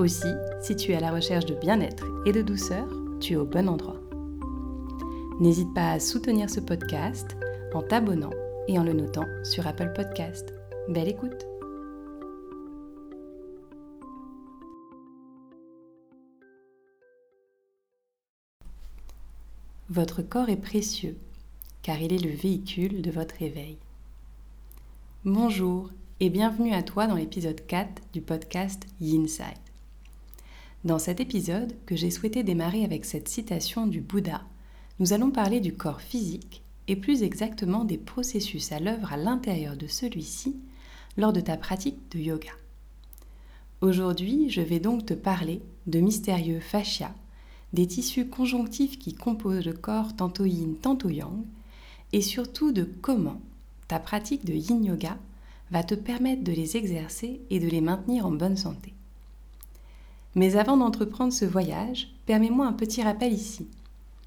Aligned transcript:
Aussi, 0.00 0.32
si 0.62 0.76
tu 0.76 0.92
es 0.92 0.96
à 0.96 1.00
la 1.00 1.12
recherche 1.12 1.44
de 1.44 1.54
bien-être 1.54 2.06
et 2.24 2.32
de 2.32 2.40
douceur, 2.40 2.88
tu 3.20 3.34
es 3.34 3.36
au 3.36 3.44
bon 3.44 3.68
endroit. 3.68 4.00
N'hésite 5.40 5.74
pas 5.74 5.90
à 5.90 6.00
soutenir 6.00 6.48
ce 6.48 6.58
podcast 6.58 7.36
en 7.74 7.82
t'abonnant 7.82 8.30
et 8.66 8.78
en 8.78 8.82
le 8.82 8.94
notant 8.94 9.26
sur 9.44 9.66
Apple 9.66 9.92
Podcast. 9.94 10.54
Belle 10.88 11.08
écoute 11.08 11.46
Votre 19.90 20.22
corps 20.22 20.48
est 20.48 20.56
précieux 20.56 21.18
car 21.82 22.00
il 22.00 22.14
est 22.14 22.24
le 22.24 22.34
véhicule 22.34 23.02
de 23.02 23.10
votre 23.10 23.42
éveil. 23.42 23.76
Bonjour 25.26 25.90
et 26.20 26.30
bienvenue 26.30 26.72
à 26.72 26.82
toi 26.82 27.06
dans 27.06 27.16
l'épisode 27.16 27.66
4 27.66 28.00
du 28.14 28.22
podcast 28.22 28.86
Yinside. 28.98 29.69
Dans 30.82 30.98
cet 30.98 31.20
épisode, 31.20 31.74
que 31.84 31.94
j'ai 31.94 32.10
souhaité 32.10 32.42
démarrer 32.42 32.84
avec 32.84 33.04
cette 33.04 33.28
citation 33.28 33.86
du 33.86 34.00
Bouddha, 34.00 34.40
nous 34.98 35.12
allons 35.12 35.30
parler 35.30 35.60
du 35.60 35.74
corps 35.74 36.00
physique 36.00 36.62
et 36.88 36.96
plus 36.96 37.22
exactement 37.22 37.84
des 37.84 37.98
processus 37.98 38.72
à 38.72 38.80
l'œuvre 38.80 39.12
à 39.12 39.18
l'intérieur 39.18 39.76
de 39.76 39.86
celui-ci 39.86 40.56
lors 41.18 41.34
de 41.34 41.40
ta 41.42 41.58
pratique 41.58 41.98
de 42.12 42.18
yoga. 42.18 42.52
Aujourd'hui, 43.82 44.48
je 44.48 44.62
vais 44.62 44.80
donc 44.80 45.04
te 45.04 45.12
parler 45.12 45.60
de 45.86 46.00
mystérieux 46.00 46.60
fascias, 46.60 47.14
des 47.74 47.86
tissus 47.86 48.28
conjonctifs 48.28 48.98
qui 48.98 49.12
composent 49.12 49.66
le 49.66 49.74
corps 49.74 50.16
tantôt 50.16 50.46
yin, 50.46 50.76
tantôt 50.80 51.10
yang, 51.10 51.44
et 52.14 52.22
surtout 52.22 52.72
de 52.72 52.84
comment 53.02 53.42
ta 53.86 53.98
pratique 53.98 54.46
de 54.46 54.54
yin 54.54 54.82
yoga 54.82 55.18
va 55.70 55.84
te 55.84 55.94
permettre 55.94 56.42
de 56.42 56.52
les 56.52 56.78
exercer 56.78 57.42
et 57.50 57.60
de 57.60 57.68
les 57.68 57.82
maintenir 57.82 58.24
en 58.24 58.32
bonne 58.32 58.56
santé. 58.56 58.94
Mais 60.34 60.56
avant 60.56 60.76
d'entreprendre 60.76 61.32
ce 61.32 61.44
voyage, 61.44 62.14
permets-moi 62.26 62.66
un 62.66 62.72
petit 62.72 63.02
rappel 63.02 63.32
ici. 63.32 63.66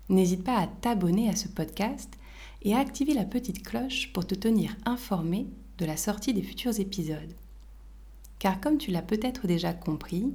N'hésite 0.10 0.44
pas 0.44 0.58
à 0.58 0.68
t'abonner 0.68 1.30
à 1.30 1.36
ce 1.36 1.48
podcast 1.48 2.10
et 2.64 2.76
à 2.76 2.80
activer 2.80 3.14
la 3.14 3.26
petite 3.26 3.64
cloche 3.64 4.12
pour 4.12 4.28
te 4.28 4.36
tenir 4.36 4.76
informé 4.86 5.48
de 5.78 5.86
la 5.86 5.98
sortie 5.98 6.34
des 6.34 6.44
futurs 6.44 6.80
épisodes. 6.80 7.34
Car 8.40 8.60
comme 8.60 8.78
tu 8.78 8.92
l'as 8.92 9.02
peut-être 9.02 9.48
déjà 9.48 9.74
compris, 9.74 10.34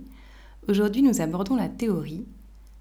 aujourd'hui 0.69 1.03
nous 1.03 1.21
abordons 1.21 1.57
la 1.57 1.69
théorie, 1.69 2.25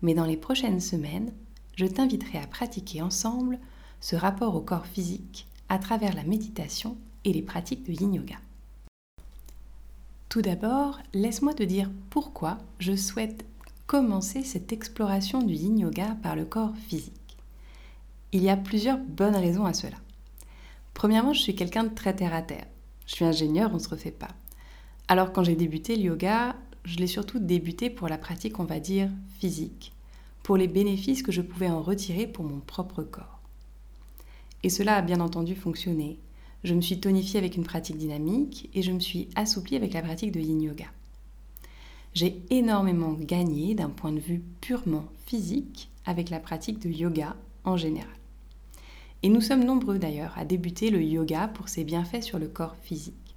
mais 0.01 0.13
dans 0.13 0.25
les 0.25 0.37
prochaines 0.37 0.79
semaines, 0.79 1.33
je 1.75 1.85
t'inviterai 1.85 2.39
à 2.39 2.47
pratiquer 2.47 3.01
ensemble 3.01 3.59
ce 3.99 4.15
rapport 4.15 4.55
au 4.55 4.61
corps 4.61 4.87
physique 4.87 5.47
à 5.69 5.79
travers 5.79 6.15
la 6.15 6.23
méditation 6.23 6.97
et 7.25 7.33
les 7.33 7.41
pratiques 7.41 7.85
de 7.85 7.91
yin 7.91 8.13
yoga. 8.13 8.37
Tout 10.37 10.43
d'abord, 10.43 10.99
laisse-moi 11.15 11.55
te 11.55 11.63
dire 11.63 11.89
pourquoi 12.11 12.59
je 12.77 12.95
souhaite 12.95 13.43
commencer 13.87 14.43
cette 14.43 14.71
exploration 14.71 15.41
du 15.41 15.55
yin 15.55 15.79
yoga 15.79 16.15
par 16.21 16.35
le 16.35 16.45
corps 16.45 16.75
physique. 16.87 17.37
Il 18.33 18.43
y 18.43 18.49
a 18.51 18.55
plusieurs 18.55 18.99
bonnes 18.99 19.35
raisons 19.35 19.65
à 19.65 19.73
cela. 19.73 19.97
Premièrement, 20.93 21.33
je 21.33 21.41
suis 21.41 21.55
quelqu'un 21.55 21.85
de 21.85 21.95
très 21.95 22.15
terre 22.15 22.35
à 22.35 22.43
terre. 22.43 22.67
Je 23.07 23.15
suis 23.15 23.25
ingénieur, 23.25 23.71
on 23.71 23.77
ne 23.77 23.79
se 23.79 23.89
refait 23.89 24.11
pas. 24.11 24.27
Alors 25.07 25.33
quand 25.33 25.43
j'ai 25.43 25.55
débuté 25.55 25.95
le 25.95 26.03
yoga, 26.03 26.55
je 26.83 26.97
l'ai 26.97 27.07
surtout 27.07 27.39
débuté 27.39 27.89
pour 27.89 28.07
la 28.07 28.19
pratique, 28.19 28.59
on 28.59 28.65
va 28.65 28.79
dire, 28.79 29.09
physique, 29.39 29.91
pour 30.43 30.55
les 30.55 30.67
bénéfices 30.67 31.23
que 31.23 31.31
je 31.31 31.41
pouvais 31.41 31.71
en 31.71 31.81
retirer 31.81 32.27
pour 32.27 32.45
mon 32.45 32.59
propre 32.59 33.01
corps. 33.01 33.39
Et 34.61 34.69
cela 34.69 34.97
a 34.97 35.01
bien 35.01 35.19
entendu 35.19 35.55
fonctionné. 35.55 36.19
Je 36.63 36.73
me 36.73 36.81
suis 36.81 36.99
tonifiée 36.99 37.39
avec 37.39 37.55
une 37.55 37.63
pratique 37.63 37.97
dynamique 37.97 38.69
et 38.73 38.81
je 38.81 38.91
me 38.91 38.99
suis 38.99 39.29
assouplie 39.35 39.75
avec 39.75 39.93
la 39.93 40.01
pratique 40.01 40.31
de 40.31 40.39
yin 40.39 40.61
yoga. 40.61 40.87
J'ai 42.13 42.41
énormément 42.49 43.13
gagné 43.13 43.75
d'un 43.75 43.89
point 43.89 44.11
de 44.11 44.19
vue 44.19 44.41
purement 44.59 45.05
physique 45.25 45.91
avec 46.05 46.29
la 46.29 46.39
pratique 46.39 46.79
de 46.79 46.89
yoga 46.89 47.35
en 47.63 47.77
général. 47.77 48.09
Et 49.21 49.29
nous 49.29 49.41
sommes 49.41 49.63
nombreux 49.63 49.99
d'ailleurs 49.99 50.33
à 50.35 50.45
débuter 50.45 50.89
le 50.89 51.03
yoga 51.03 51.47
pour 51.47 51.69
ses 51.69 51.83
bienfaits 51.83 52.23
sur 52.23 52.39
le 52.39 52.47
corps 52.47 52.75
physique. 52.81 53.35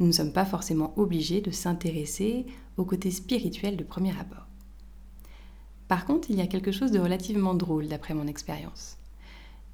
Nous 0.00 0.06
ne 0.06 0.12
sommes 0.12 0.32
pas 0.32 0.44
forcément 0.44 0.92
obligés 0.96 1.40
de 1.40 1.52
s'intéresser 1.52 2.46
au 2.76 2.84
côté 2.84 3.12
spirituel 3.12 3.76
de 3.76 3.84
premier 3.84 4.18
abord. 4.18 4.46
Par 5.86 6.04
contre, 6.04 6.30
il 6.30 6.36
y 6.36 6.40
a 6.40 6.48
quelque 6.48 6.72
chose 6.72 6.90
de 6.90 6.98
relativement 6.98 7.54
drôle 7.54 7.86
d'après 7.86 8.14
mon 8.14 8.26
expérience 8.26 8.96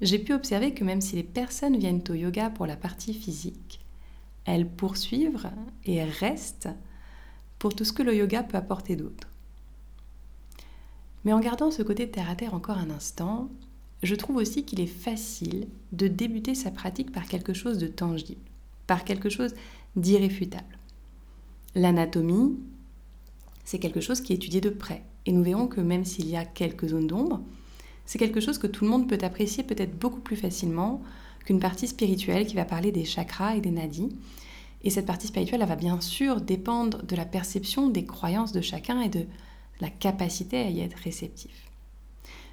j'ai 0.01 0.19
pu 0.19 0.33
observer 0.33 0.73
que 0.73 0.83
même 0.83 1.01
si 1.01 1.15
les 1.15 1.23
personnes 1.23 1.77
viennent 1.77 2.03
au 2.09 2.13
yoga 2.13 2.49
pour 2.49 2.65
la 2.65 2.75
partie 2.75 3.13
physique, 3.13 3.79
elles 4.45 4.67
poursuivent 4.67 5.49
et 5.85 6.03
restent 6.03 6.69
pour 7.59 7.75
tout 7.75 7.85
ce 7.85 7.93
que 7.93 8.03
le 8.03 8.15
yoga 8.15 8.41
peut 8.41 8.57
apporter 8.57 8.95
d'autre. 8.95 9.27
Mais 11.23 11.33
en 11.33 11.39
gardant 11.39 11.69
ce 11.69 11.83
côté 11.83 12.09
terre 12.09 12.29
à 12.29 12.35
terre 12.35 12.55
encore 12.55 12.79
un 12.79 12.89
instant, 12.89 13.49
je 14.01 14.15
trouve 14.15 14.37
aussi 14.37 14.65
qu'il 14.65 14.79
est 14.79 14.87
facile 14.87 15.67
de 15.91 16.07
débuter 16.07 16.55
sa 16.55 16.71
pratique 16.71 17.11
par 17.11 17.27
quelque 17.27 17.53
chose 17.53 17.77
de 17.77 17.85
tangible, 17.87 18.41
par 18.87 19.03
quelque 19.03 19.29
chose 19.29 19.53
d'irréfutable. 19.95 20.79
L'anatomie, 21.75 22.57
c'est 23.63 23.77
quelque 23.77 24.01
chose 24.01 24.21
qui 24.21 24.33
est 24.33 24.37
étudié 24.37 24.59
de 24.59 24.71
près, 24.71 25.03
et 25.27 25.31
nous 25.31 25.43
verrons 25.43 25.67
que 25.67 25.81
même 25.81 26.05
s'il 26.05 26.27
y 26.27 26.35
a 26.35 26.45
quelques 26.45 26.87
zones 26.87 27.05
d'ombre, 27.05 27.41
c'est 28.11 28.19
quelque 28.19 28.41
chose 28.41 28.57
que 28.57 28.67
tout 28.67 28.83
le 28.83 28.91
monde 28.91 29.07
peut 29.07 29.17
apprécier 29.21 29.63
peut-être 29.63 29.97
beaucoup 29.97 30.19
plus 30.19 30.35
facilement 30.35 31.01
qu'une 31.45 31.61
partie 31.61 31.87
spirituelle 31.87 32.45
qui 32.45 32.55
va 32.55 32.65
parler 32.65 32.91
des 32.91 33.05
chakras 33.05 33.55
et 33.55 33.61
des 33.61 33.71
nadis. 33.71 34.09
Et 34.83 34.89
cette 34.89 35.05
partie 35.05 35.27
spirituelle, 35.27 35.61
elle 35.61 35.69
va 35.69 35.77
bien 35.77 36.01
sûr 36.01 36.41
dépendre 36.41 37.03
de 37.03 37.15
la 37.15 37.23
perception, 37.23 37.89
des 37.89 38.03
croyances 38.03 38.51
de 38.51 38.59
chacun 38.59 38.99
et 38.99 39.07
de 39.07 39.27
la 39.79 39.89
capacité 39.89 40.57
à 40.57 40.69
y 40.69 40.81
être 40.81 40.97
réceptif. 40.97 41.71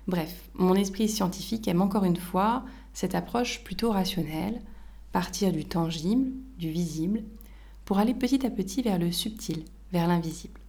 Bref, 0.06 0.48
mon 0.54 0.76
esprit 0.76 1.08
scientifique 1.08 1.66
aime 1.66 1.82
encore 1.82 2.04
une 2.04 2.18
fois 2.18 2.64
cette 2.94 3.16
approche 3.16 3.64
plutôt 3.64 3.90
rationnelle, 3.90 4.62
partir 5.10 5.50
du 5.50 5.64
tangible, 5.64 6.30
du 6.56 6.70
visible, 6.70 7.24
pour 7.84 7.98
aller 7.98 8.14
petit 8.14 8.46
à 8.46 8.50
petit 8.50 8.80
vers 8.80 9.00
le 9.00 9.10
subtil, 9.10 9.64
vers 9.90 10.06
l'invisible. 10.06 10.60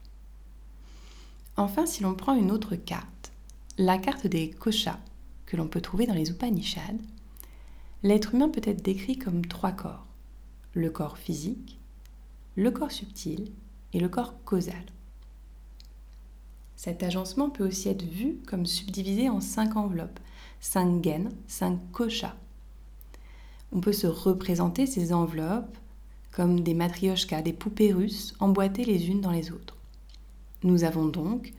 Enfin, 1.57 1.85
si 1.85 2.01
l'on 2.01 2.15
prend 2.15 2.33
une 2.33 2.49
autre 2.49 2.75
carte, 2.75 3.18
la 3.79 3.97
carte 3.97 4.27
des 4.27 4.49
koshas 4.49 4.99
que 5.45 5.55
l'on 5.55 5.69
peut 5.69 5.79
trouver 5.79 6.05
dans 6.05 6.13
les 6.13 6.29
Upanishads, 6.29 6.99
l'être 8.03 8.35
humain 8.35 8.49
peut 8.49 8.61
être 8.65 8.83
décrit 8.83 9.17
comme 9.17 9.45
trois 9.45 9.71
corps. 9.71 10.05
Le 10.73 10.89
corps 10.89 11.17
physique, 11.17 11.79
le 12.57 12.71
corps 12.71 12.91
subtil 12.91 13.53
et 13.93 14.01
le 14.01 14.09
corps 14.09 14.33
causal. 14.43 14.83
Cet 16.75 17.03
agencement 17.03 17.49
peut 17.49 17.65
aussi 17.65 17.87
être 17.87 18.03
vu 18.03 18.39
comme 18.47 18.65
subdivisé 18.65 19.29
en 19.29 19.39
cinq 19.39 19.77
enveloppes, 19.77 20.19
cinq 20.59 20.99
gaines, 20.99 21.31
cinq 21.47 21.79
koshas. 21.93 22.35
On 23.71 23.79
peut 23.79 23.93
se 23.93 24.07
représenter 24.07 24.87
ces 24.87 25.13
enveloppes 25.13 25.77
comme 26.31 26.59
des 26.59 26.73
matryoshkas, 26.73 27.43
des 27.43 27.53
poupées 27.53 27.93
russes 27.93 28.35
emboîtées 28.41 28.83
les 28.83 29.07
unes 29.07 29.21
dans 29.21 29.31
les 29.31 29.53
autres. 29.53 29.77
Nous 30.63 30.83
avons 30.83 31.05
donc 31.05 31.53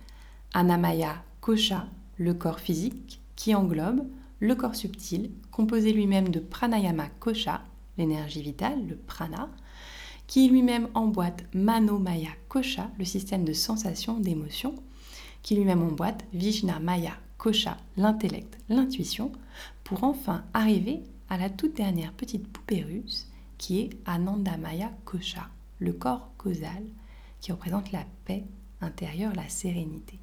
Anamaya 0.52 1.24
Kosha 1.40 1.86
le 2.20 2.34
corps 2.34 2.60
physique 2.60 3.22
qui 3.34 3.54
englobe 3.54 4.06
le 4.40 4.54
corps 4.54 4.76
subtil, 4.76 5.30
composé 5.50 5.90
lui-même 5.90 6.28
de 6.28 6.38
pranayama 6.38 7.08
kosha, 7.18 7.62
l'énergie 7.96 8.42
vitale, 8.42 8.86
le 8.86 8.96
prana, 8.96 9.48
qui 10.26 10.46
lui-même 10.50 10.88
emboîte 10.92 11.44
manomaya 11.54 12.28
kosha, 12.48 12.90
le 12.98 13.06
système 13.06 13.44
de 13.44 13.54
sensation, 13.54 14.20
d'émotion, 14.20 14.74
qui 15.42 15.56
lui-même 15.56 15.82
emboîte 15.82 16.26
vijna 16.34 16.78
maya 16.78 17.14
kosha, 17.38 17.78
l'intellect, 17.96 18.58
l'intuition, 18.68 19.32
pour 19.82 20.04
enfin 20.04 20.44
arriver 20.52 21.02
à 21.30 21.38
la 21.38 21.48
toute 21.48 21.74
dernière 21.74 22.12
petite 22.12 22.46
poupée 22.46 22.82
russe 22.82 23.28
qui 23.56 23.80
est 23.80 23.90
anandamaya 24.04 24.92
kosha, 25.06 25.48
le 25.78 25.94
corps 25.94 26.30
causal, 26.36 26.84
qui 27.40 27.50
représente 27.50 27.92
la 27.92 28.04
paix 28.26 28.44
intérieure, 28.82 29.32
la 29.34 29.48
sérénité. 29.48 30.20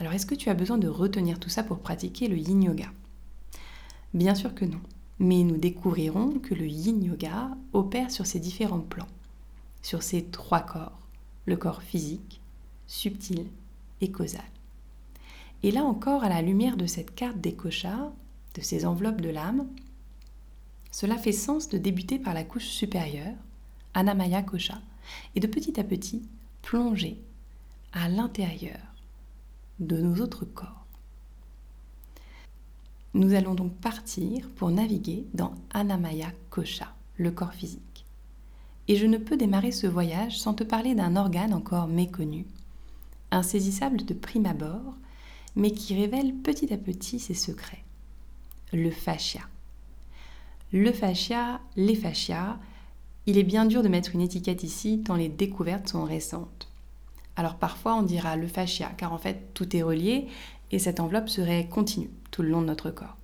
Alors 0.00 0.12
est-ce 0.12 0.26
que 0.26 0.34
tu 0.34 0.50
as 0.50 0.54
besoin 0.54 0.78
de 0.78 0.88
retenir 0.88 1.38
tout 1.38 1.48
ça 1.48 1.62
pour 1.62 1.78
pratiquer 1.78 2.28
le 2.28 2.36
yin 2.36 2.62
yoga? 2.62 2.90
Bien 4.12 4.34
sûr 4.34 4.54
que 4.54 4.64
non. 4.64 4.80
Mais 5.20 5.44
nous 5.44 5.56
découvrirons 5.56 6.40
que 6.40 6.54
le 6.54 6.66
yin 6.66 7.02
yoga 7.02 7.56
opère 7.72 8.10
sur 8.10 8.26
ces 8.26 8.40
différents 8.40 8.80
plans. 8.80 9.08
sur 9.84 10.02
ces 10.02 10.24
trois 10.24 10.60
corps, 10.60 10.98
le 11.44 11.56
corps 11.56 11.82
physique, 11.82 12.40
subtil 12.86 13.46
et 14.00 14.10
causal. 14.10 14.40
Et 15.62 15.70
là 15.70 15.84
encore, 15.84 16.24
à 16.24 16.28
la 16.30 16.42
lumière 16.42 16.76
de 16.76 16.86
cette 16.86 17.14
carte 17.14 17.38
des 17.38 17.54
cochards, 17.54 18.12
de 18.54 18.62
ces 18.62 18.86
enveloppes 18.86 19.20
de 19.20 19.28
l'âme, 19.28 19.66
cela 20.90 21.18
fait 21.18 21.32
sens 21.32 21.68
de 21.68 21.76
débuter 21.76 22.18
par 22.18 22.32
la 22.32 22.44
couche 22.44 22.66
supérieure, 22.66 23.34
Anamaya 23.92 24.42
Kosha, 24.42 24.80
et 25.34 25.40
de 25.40 25.46
petit 25.46 25.78
à 25.78 25.84
petit 25.84 26.22
plonger 26.62 27.20
à 27.92 28.08
l'intérieur 28.08 28.80
de 29.80 29.96
nos 29.96 30.22
autres 30.22 30.44
corps. 30.44 30.86
Nous 33.14 33.34
allons 33.34 33.54
donc 33.54 33.72
partir 33.76 34.50
pour 34.50 34.70
naviguer 34.70 35.24
dans 35.34 35.54
Anamaya 35.72 36.32
Kosha, 36.50 36.94
le 37.16 37.30
corps 37.30 37.54
physique. 37.54 38.04
Et 38.88 38.96
je 38.96 39.06
ne 39.06 39.18
peux 39.18 39.36
démarrer 39.36 39.72
ce 39.72 39.86
voyage 39.86 40.38
sans 40.38 40.54
te 40.54 40.64
parler 40.64 40.94
d'un 40.94 41.16
organe 41.16 41.54
encore 41.54 41.86
méconnu, 41.86 42.44
insaisissable 43.30 44.04
de 44.04 44.14
prime 44.14 44.46
abord, 44.46 44.94
mais 45.56 45.70
qui 45.70 45.94
révèle 45.94 46.34
petit 46.34 46.72
à 46.72 46.76
petit 46.76 47.20
ses 47.20 47.34
secrets. 47.34 47.84
Le 48.72 48.90
fascia. 48.90 49.42
Le 50.72 50.92
fascia, 50.92 51.60
les 51.76 51.94
fascias, 51.94 52.58
il 53.26 53.38
est 53.38 53.44
bien 53.44 53.64
dur 53.64 53.82
de 53.82 53.88
mettre 53.88 54.14
une 54.14 54.20
étiquette 54.20 54.64
ici 54.64 55.02
tant 55.04 55.14
les 55.14 55.28
découvertes 55.28 55.88
sont 55.88 56.04
récentes. 56.04 56.68
Alors 57.36 57.56
parfois 57.56 57.96
on 57.96 58.02
dira 58.02 58.36
le 58.36 58.46
fascia 58.46 58.90
car 58.96 59.12
en 59.12 59.18
fait 59.18 59.52
tout 59.54 59.76
est 59.76 59.82
relié 59.82 60.28
et 60.70 60.78
cette 60.78 61.00
enveloppe 61.00 61.28
serait 61.28 61.68
continue 61.68 62.10
tout 62.30 62.42
le 62.42 62.50
long 62.50 62.62
de 62.62 62.66
notre 62.66 62.90
corps. 62.90 63.16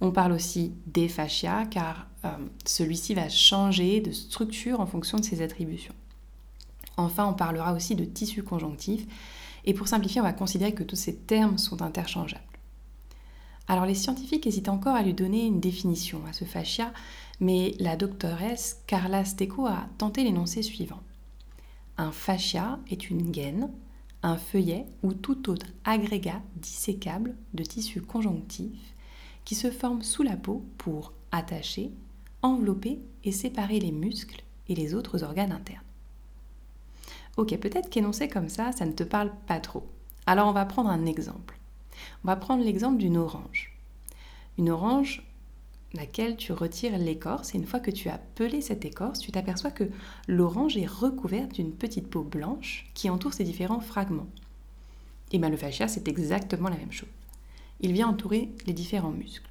On 0.00 0.10
parle 0.10 0.32
aussi 0.32 0.72
des 0.86 1.08
fascias 1.08 1.66
car 1.66 2.08
euh, 2.24 2.30
celui-ci 2.64 3.14
va 3.14 3.28
changer 3.28 4.00
de 4.00 4.10
structure 4.10 4.80
en 4.80 4.86
fonction 4.86 5.18
de 5.18 5.24
ses 5.24 5.42
attributions. 5.42 5.94
Enfin, 6.96 7.26
on 7.26 7.34
parlera 7.34 7.72
aussi 7.72 7.94
de 7.94 8.04
tissu 8.04 8.42
conjonctif 8.42 9.06
et 9.64 9.74
pour 9.74 9.88
simplifier, 9.88 10.20
on 10.20 10.24
va 10.24 10.32
considérer 10.32 10.74
que 10.74 10.82
tous 10.82 10.96
ces 10.96 11.14
termes 11.14 11.56
sont 11.56 11.82
interchangeables. 11.82 12.42
Alors 13.68 13.86
les 13.86 13.94
scientifiques 13.94 14.46
hésitent 14.46 14.68
encore 14.68 14.96
à 14.96 15.02
lui 15.02 15.14
donner 15.14 15.46
une 15.46 15.60
définition 15.60 16.20
à 16.28 16.32
ce 16.32 16.44
fascia, 16.44 16.92
mais 17.40 17.74
la 17.78 17.96
doctoresse 17.96 18.82
Carla 18.86 19.24
Stecco 19.24 19.66
a 19.66 19.86
tenté 19.98 20.24
l'énoncé 20.24 20.62
suivant. 20.62 21.00
Un 21.98 22.10
fascia 22.10 22.78
est 22.90 23.10
une 23.10 23.30
gaine, 23.30 23.70
un 24.22 24.36
feuillet 24.36 24.86
ou 25.02 25.12
tout 25.12 25.50
autre 25.50 25.66
agrégat 25.84 26.40
dissécable 26.56 27.34
de 27.54 27.64
tissu 27.64 28.00
conjonctif 28.00 28.94
qui 29.44 29.54
se 29.54 29.70
forme 29.70 30.02
sous 30.02 30.22
la 30.22 30.36
peau 30.36 30.64
pour 30.78 31.12
attacher, 31.32 31.90
envelopper 32.40 33.00
et 33.24 33.32
séparer 33.32 33.80
les 33.80 33.92
muscles 33.92 34.42
et 34.68 34.74
les 34.74 34.94
autres 34.94 35.22
organes 35.22 35.52
internes. 35.52 35.82
Ok, 37.36 37.56
peut-être 37.58 37.90
qu'énoncé 37.90 38.28
comme 38.28 38.48
ça, 38.48 38.72
ça 38.72 38.86
ne 38.86 38.92
te 38.92 39.04
parle 39.04 39.32
pas 39.46 39.60
trop. 39.60 39.86
Alors 40.26 40.48
on 40.48 40.52
va 40.52 40.66
prendre 40.66 40.90
un 40.90 41.06
exemple. 41.06 41.58
On 42.24 42.28
va 42.28 42.36
prendre 42.36 42.64
l'exemple 42.64 42.98
d'une 42.98 43.16
orange. 43.16 43.76
Une 44.58 44.70
orange 44.70 45.22
laquelle 45.94 46.36
tu 46.36 46.52
retires 46.52 46.96
l'écorce 46.98 47.54
et 47.54 47.58
une 47.58 47.66
fois 47.66 47.80
que 47.80 47.90
tu 47.90 48.08
as 48.08 48.18
pelé 48.18 48.60
cette 48.60 48.84
écorce, 48.84 49.18
tu 49.18 49.32
t'aperçois 49.32 49.70
que 49.70 49.90
l'orange 50.26 50.76
est 50.76 50.86
recouverte 50.86 51.54
d'une 51.54 51.72
petite 51.72 52.08
peau 52.08 52.22
blanche 52.22 52.90
qui 52.94 53.10
entoure 53.10 53.34
ces 53.34 53.44
différents 53.44 53.80
fragments. 53.80 54.28
Et 55.32 55.38
bien 55.38 55.50
le 55.50 55.56
fascia, 55.56 55.88
c'est 55.88 56.08
exactement 56.08 56.68
la 56.68 56.76
même 56.76 56.92
chose. 56.92 57.08
Il 57.80 57.92
vient 57.92 58.08
entourer 58.08 58.50
les 58.66 58.72
différents 58.72 59.10
muscles. 59.10 59.48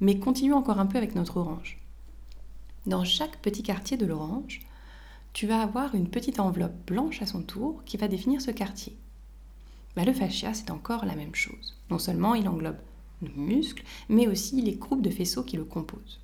Mais 0.00 0.18
continuons 0.18 0.56
encore 0.56 0.78
un 0.78 0.86
peu 0.86 0.98
avec 0.98 1.14
notre 1.14 1.36
orange. 1.36 1.78
Dans 2.86 3.04
chaque 3.04 3.38
petit 3.38 3.62
quartier 3.62 3.96
de 3.96 4.06
l'orange, 4.06 4.60
tu 5.32 5.46
vas 5.46 5.60
avoir 5.60 5.94
une 5.94 6.08
petite 6.08 6.40
enveloppe 6.40 6.86
blanche 6.86 7.22
à 7.22 7.26
son 7.26 7.42
tour 7.42 7.84
qui 7.84 7.96
va 7.96 8.08
définir 8.08 8.40
ce 8.40 8.50
quartier. 8.50 8.96
Ben, 9.94 10.04
le 10.04 10.12
fascia, 10.12 10.54
c'est 10.54 10.70
encore 10.70 11.04
la 11.04 11.14
même 11.14 11.34
chose. 11.34 11.76
Non 11.90 11.98
seulement 11.98 12.34
il 12.34 12.48
englobe 12.48 12.78
le 13.22 13.30
muscle, 13.36 13.84
mais 14.08 14.26
aussi 14.26 14.60
les 14.62 14.74
groupes 14.74 15.02
de 15.02 15.10
faisceaux 15.10 15.42
qui 15.42 15.56
le 15.56 15.64
composent. 15.64 16.20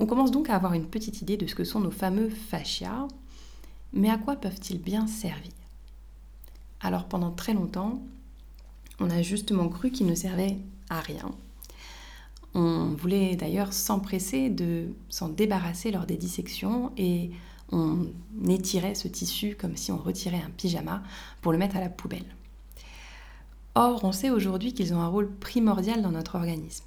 On 0.00 0.06
commence 0.06 0.30
donc 0.30 0.48
à 0.48 0.54
avoir 0.54 0.74
une 0.74 0.86
petite 0.86 1.22
idée 1.22 1.36
de 1.36 1.46
ce 1.46 1.54
que 1.54 1.64
sont 1.64 1.80
nos 1.80 1.90
fameux 1.90 2.30
fascias, 2.30 3.08
mais 3.92 4.10
à 4.10 4.18
quoi 4.18 4.36
peuvent-ils 4.36 4.80
bien 4.80 5.06
servir? 5.06 5.52
Alors 6.80 7.06
pendant 7.06 7.32
très 7.32 7.54
longtemps, 7.54 8.00
on 9.00 9.10
a 9.10 9.22
justement 9.22 9.68
cru 9.68 9.90
qu'ils 9.90 10.06
ne 10.06 10.14
servaient 10.14 10.58
à 10.88 11.00
rien. 11.00 11.30
On 12.54 12.94
voulait 12.96 13.36
d'ailleurs 13.36 13.72
s'empresser 13.72 14.50
de 14.50 14.88
s'en 15.08 15.28
débarrasser 15.28 15.90
lors 15.90 16.06
des 16.06 16.16
dissections 16.16 16.92
et 16.96 17.30
on 17.70 18.06
étirait 18.48 18.94
ce 18.94 19.08
tissu 19.08 19.54
comme 19.54 19.76
si 19.76 19.92
on 19.92 19.98
retirait 19.98 20.42
un 20.42 20.50
pyjama 20.50 21.02
pour 21.42 21.52
le 21.52 21.58
mettre 21.58 21.76
à 21.76 21.80
la 21.80 21.90
poubelle. 21.90 22.24
Or, 23.80 24.02
on 24.02 24.10
sait 24.10 24.30
aujourd'hui 24.30 24.74
qu'ils 24.74 24.92
ont 24.92 25.00
un 25.00 25.06
rôle 25.06 25.30
primordial 25.30 26.02
dans 26.02 26.10
notre 26.10 26.34
organisme. 26.34 26.84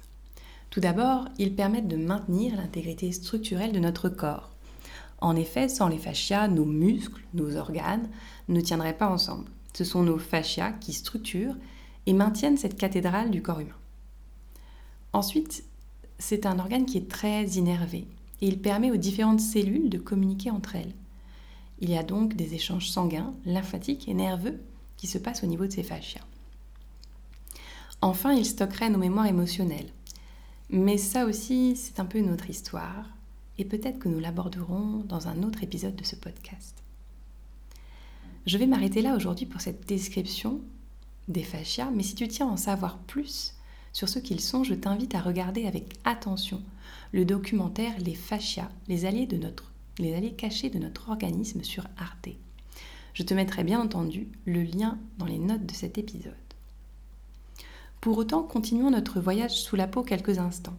Tout 0.68 0.80
d'abord, 0.80 1.24
ils 1.38 1.56
permettent 1.56 1.88
de 1.88 1.96
maintenir 1.96 2.54
l'intégrité 2.54 3.10
structurelle 3.12 3.72
de 3.72 3.78
notre 3.78 4.10
corps. 4.10 4.50
En 5.22 5.34
effet, 5.34 5.70
sans 5.70 5.88
les 5.88 5.96
fascias, 5.96 6.48
nos 6.48 6.66
muscles, 6.66 7.24
nos 7.32 7.56
organes 7.56 8.10
ne 8.48 8.60
tiendraient 8.60 8.98
pas 8.98 9.08
ensemble. 9.08 9.46
Ce 9.72 9.84
sont 9.84 10.02
nos 10.02 10.18
fascias 10.18 10.72
qui 10.72 10.92
structurent 10.92 11.56
et 12.04 12.12
maintiennent 12.12 12.58
cette 12.58 12.76
cathédrale 12.76 13.30
du 13.30 13.40
corps 13.40 13.60
humain. 13.60 13.72
Ensuite, 15.14 15.64
c'est 16.18 16.44
un 16.44 16.58
organe 16.58 16.84
qui 16.84 16.98
est 16.98 17.08
très 17.08 17.46
innervé 17.52 18.06
et 18.42 18.48
il 18.48 18.60
permet 18.60 18.90
aux 18.90 18.98
différentes 18.98 19.40
cellules 19.40 19.88
de 19.88 19.96
communiquer 19.96 20.50
entre 20.50 20.76
elles. 20.76 20.92
Il 21.80 21.88
y 21.88 21.96
a 21.96 22.02
donc 22.02 22.36
des 22.36 22.52
échanges 22.52 22.90
sanguins, 22.90 23.32
lymphatiques 23.46 24.08
et 24.08 24.14
nerveux 24.14 24.60
qui 24.98 25.06
se 25.06 25.16
passent 25.16 25.42
au 25.42 25.46
niveau 25.46 25.64
de 25.64 25.72
ces 25.72 25.84
fascias. 25.84 26.20
Enfin, 28.02 28.32
il 28.32 28.44
stockerait 28.44 28.90
nos 28.90 28.98
mémoires 28.98 29.26
émotionnelles. 29.26 29.92
Mais 30.70 30.98
ça 30.98 31.24
aussi, 31.24 31.76
c'est 31.76 32.00
un 32.00 32.04
peu 32.04 32.18
une 32.18 32.32
autre 32.32 32.50
histoire, 32.50 33.06
et 33.58 33.64
peut-être 33.64 34.00
que 34.00 34.08
nous 34.08 34.18
l'aborderons 34.18 35.04
dans 35.06 35.28
un 35.28 35.44
autre 35.44 35.62
épisode 35.62 35.94
de 35.94 36.04
ce 36.04 36.16
podcast. 36.16 36.82
Je 38.44 38.58
vais 38.58 38.66
m'arrêter 38.66 39.02
là 39.02 39.14
aujourd'hui 39.14 39.46
pour 39.46 39.60
cette 39.60 39.86
description 39.86 40.60
des 41.28 41.44
fascias, 41.44 41.92
mais 41.94 42.02
si 42.02 42.16
tu 42.16 42.26
tiens 42.26 42.48
à 42.48 42.52
en 42.52 42.56
savoir 42.56 42.98
plus 42.98 43.54
sur 43.92 44.08
ce 44.08 44.18
qu'ils 44.18 44.40
sont, 44.40 44.64
je 44.64 44.74
t'invite 44.74 45.14
à 45.14 45.20
regarder 45.20 45.66
avec 45.66 45.94
attention 46.04 46.60
le 47.12 47.24
documentaire 47.24 47.94
Les 48.00 48.14
fascias, 48.14 48.70
les 48.88 49.04
alliés, 49.04 49.26
de 49.26 49.36
de 49.36 50.78
notre 50.78 51.10
organisme 51.10 51.62
sur 51.62 51.84
Arte. 51.98 52.30
Je 53.14 53.22
te 53.22 53.34
mettrai 53.34 53.62
bien 53.62 53.80
entendu 53.80 54.26
le 54.44 54.62
lien 54.62 54.98
dans 55.18 55.26
les 55.26 55.38
notes 55.38 55.66
de 55.66 55.74
cet 55.74 55.98
épisode. 55.98 56.32
Pour 58.02 58.18
autant, 58.18 58.42
continuons 58.42 58.90
notre 58.90 59.20
voyage 59.20 59.62
sous 59.62 59.76
la 59.76 59.86
peau 59.86 60.02
quelques 60.02 60.38
instants 60.38 60.76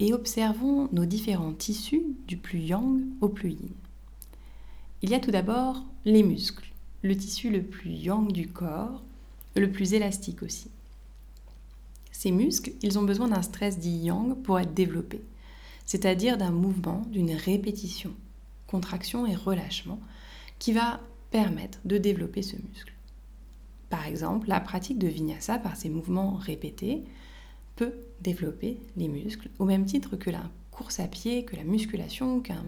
et 0.00 0.12
observons 0.12 0.88
nos 0.90 1.04
différents 1.04 1.52
tissus 1.52 2.02
du 2.26 2.36
plus 2.36 2.58
yang 2.58 3.00
au 3.20 3.28
plus 3.28 3.50
yin. 3.50 3.70
Il 5.02 5.10
y 5.10 5.14
a 5.14 5.20
tout 5.20 5.30
d'abord 5.30 5.84
les 6.04 6.24
muscles, 6.24 6.72
le 7.02 7.16
tissu 7.16 7.48
le 7.48 7.62
plus 7.62 7.92
yang 7.92 8.32
du 8.32 8.48
corps, 8.48 9.04
le 9.54 9.70
plus 9.70 9.94
élastique 9.94 10.42
aussi. 10.42 10.68
Ces 12.10 12.32
muscles, 12.32 12.72
ils 12.82 12.98
ont 12.98 13.04
besoin 13.04 13.28
d'un 13.28 13.42
stress 13.42 13.78
dit 13.78 13.98
yang 13.98 14.34
pour 14.34 14.58
être 14.58 14.74
développés, 14.74 15.22
c'est-à-dire 15.86 16.38
d'un 16.38 16.50
mouvement, 16.50 17.02
d'une 17.12 17.36
répétition, 17.36 18.14
contraction 18.66 19.26
et 19.26 19.36
relâchement, 19.36 20.00
qui 20.58 20.72
va 20.72 20.98
permettre 21.30 21.78
de 21.84 21.98
développer 21.98 22.42
ce 22.42 22.56
muscle. 22.56 22.91
Par 23.92 24.06
exemple, 24.06 24.48
la 24.48 24.58
pratique 24.58 24.98
de 24.98 25.06
vinyasa 25.06 25.58
par 25.58 25.76
ces 25.76 25.90
mouvements 25.90 26.32
répétés 26.32 27.02
peut 27.76 27.92
développer 28.22 28.78
les 28.96 29.06
muscles 29.06 29.50
au 29.58 29.66
même 29.66 29.84
titre 29.84 30.16
que 30.16 30.30
la 30.30 30.50
course 30.70 30.98
à 30.98 31.06
pied, 31.06 31.44
que 31.44 31.56
la 31.56 31.64
musculation, 31.64 32.40
qu'un 32.40 32.64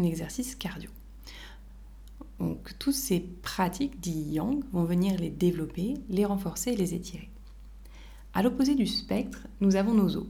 exercice 0.00 0.54
cardio. 0.54 0.88
Donc 2.38 2.78
toutes 2.78 2.94
ces 2.94 3.18
pratiques 3.18 3.98
dites 3.98 4.32
yang 4.32 4.62
vont 4.72 4.84
venir 4.84 5.18
les 5.18 5.30
développer, 5.30 5.94
les 6.08 6.24
renforcer 6.24 6.74
et 6.74 6.76
les 6.76 6.94
étirer. 6.94 7.28
À 8.32 8.44
l'opposé 8.44 8.76
du 8.76 8.86
spectre, 8.86 9.48
nous 9.60 9.74
avons 9.74 9.94
nos 9.94 10.16
os, 10.16 10.28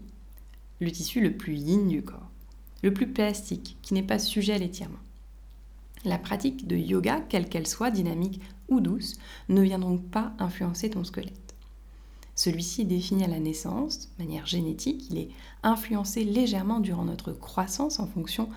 le 0.80 0.90
tissu 0.90 1.20
le 1.20 1.36
plus 1.36 1.56
yin 1.56 1.88
du 1.88 2.02
corps, 2.02 2.30
le 2.82 2.94
plus 2.94 3.12
plastique, 3.12 3.76
qui 3.82 3.92
n'est 3.92 4.02
pas 4.02 4.18
sujet 4.18 4.54
à 4.54 4.58
l'étirement. 4.58 4.96
La 6.06 6.16
pratique 6.16 6.66
de 6.66 6.76
yoga, 6.76 7.20
quelle 7.28 7.50
qu'elle 7.50 7.66
soit, 7.66 7.90
dynamique 7.90 8.40
ou 8.70 8.80
douce, 8.80 9.18
ne 9.48 9.62
vient 9.62 9.78
donc 9.78 10.02
pas 10.02 10.32
influencer 10.38 10.90
ton 10.90 11.04
squelette. 11.04 11.54
Celui-ci 12.34 12.82
est 12.82 12.86
défini 12.86 13.24
à 13.24 13.28
la 13.28 13.38
naissance, 13.38 14.08
de 14.16 14.24
manière 14.24 14.46
génétique, 14.46 15.10
il 15.10 15.18
est 15.18 15.28
influencé 15.62 16.24
légèrement 16.24 16.80
durant 16.80 17.04
notre 17.04 17.32
croissance 17.32 18.00
en 18.00 18.06
fonction 18.06 18.48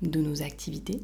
de 0.00 0.20
nos 0.20 0.42
activités, 0.42 1.02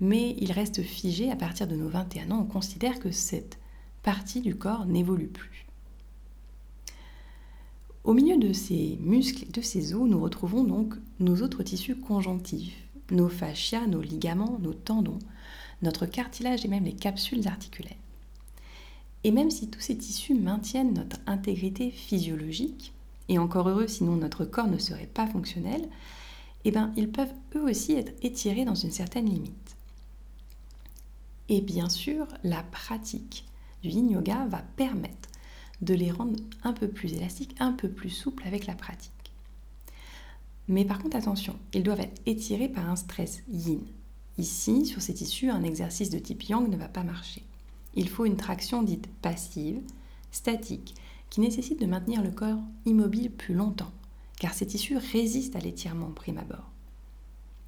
mais 0.00 0.36
il 0.38 0.52
reste 0.52 0.82
figé 0.82 1.30
à 1.30 1.36
partir 1.36 1.66
de 1.66 1.74
nos 1.74 1.88
21 1.88 2.30
ans. 2.30 2.42
On 2.42 2.52
considère 2.52 3.00
que 3.00 3.10
cette 3.10 3.58
partie 4.02 4.42
du 4.42 4.54
corps 4.54 4.86
n'évolue 4.86 5.26
plus. 5.26 5.66
Au 8.04 8.14
milieu 8.14 8.36
de 8.36 8.52
ces 8.52 8.98
muscles 9.00 9.46
et 9.48 9.52
de 9.52 9.60
ces 9.60 9.92
os, 9.92 10.08
nous 10.08 10.20
retrouvons 10.20 10.62
donc 10.62 10.94
nos 11.18 11.42
autres 11.42 11.64
tissus 11.64 11.96
conjonctifs, 11.96 12.76
nos 13.10 13.28
fascias, 13.28 13.88
nos 13.88 14.00
ligaments, 14.00 14.60
nos 14.62 14.74
tendons, 14.74 15.18
notre 15.82 16.06
cartilage 16.06 16.64
et 16.64 16.68
même 16.68 16.84
les 16.84 16.94
capsules 16.94 17.46
articulaires. 17.48 17.96
Et 19.24 19.32
même 19.32 19.50
si 19.50 19.68
tous 19.68 19.80
ces 19.80 19.96
tissus 19.96 20.34
maintiennent 20.34 20.94
notre 20.94 21.18
intégrité 21.26 21.90
physiologique, 21.90 22.92
et 23.28 23.38
encore 23.38 23.68
heureux 23.68 23.88
sinon 23.88 24.16
notre 24.16 24.44
corps 24.44 24.68
ne 24.68 24.78
serait 24.78 25.10
pas 25.12 25.26
fonctionnel, 25.26 25.88
eh 26.64 26.70
bien, 26.70 26.92
ils 26.96 27.10
peuvent 27.10 27.32
eux 27.54 27.62
aussi 27.62 27.92
être 27.92 28.12
étirés 28.24 28.64
dans 28.64 28.74
une 28.74 28.90
certaine 28.90 29.26
limite. 29.26 29.76
Et 31.48 31.60
bien 31.60 31.88
sûr, 31.88 32.26
la 32.42 32.62
pratique 32.62 33.44
du 33.82 33.88
yin 33.88 34.10
yoga 34.10 34.46
va 34.46 34.62
permettre 34.76 35.28
de 35.80 35.94
les 35.94 36.10
rendre 36.10 36.38
un 36.64 36.72
peu 36.72 36.88
plus 36.88 37.12
élastiques, 37.12 37.54
un 37.60 37.72
peu 37.72 37.88
plus 37.88 38.10
souples 38.10 38.46
avec 38.46 38.66
la 38.66 38.74
pratique. 38.74 39.12
Mais 40.68 40.84
par 40.84 40.98
contre, 40.98 41.16
attention, 41.16 41.56
ils 41.72 41.82
doivent 41.82 42.00
être 42.00 42.20
étirés 42.26 42.68
par 42.68 42.88
un 42.88 42.96
stress 42.96 43.42
yin. 43.48 43.84
Ici, 44.38 44.84
sur 44.84 45.00
ces 45.00 45.14
tissus, 45.14 45.50
un 45.50 45.62
exercice 45.62 46.10
de 46.10 46.18
type 46.18 46.44
yang 46.44 46.68
ne 46.68 46.76
va 46.76 46.88
pas 46.88 47.02
marcher. 47.02 47.42
Il 47.94 48.08
faut 48.08 48.26
une 48.26 48.36
traction 48.36 48.82
dite 48.82 49.08
passive, 49.22 49.80
statique, 50.30 50.94
qui 51.30 51.40
nécessite 51.40 51.80
de 51.80 51.86
maintenir 51.86 52.22
le 52.22 52.30
corps 52.30 52.60
immobile 52.84 53.30
plus 53.30 53.54
longtemps, 53.54 53.92
car 54.38 54.52
ces 54.54 54.66
tissus 54.66 54.96
résistent 54.96 55.56
à 55.56 55.60
l'étirement 55.60 56.10
prime 56.10 56.38
abord. 56.38 56.70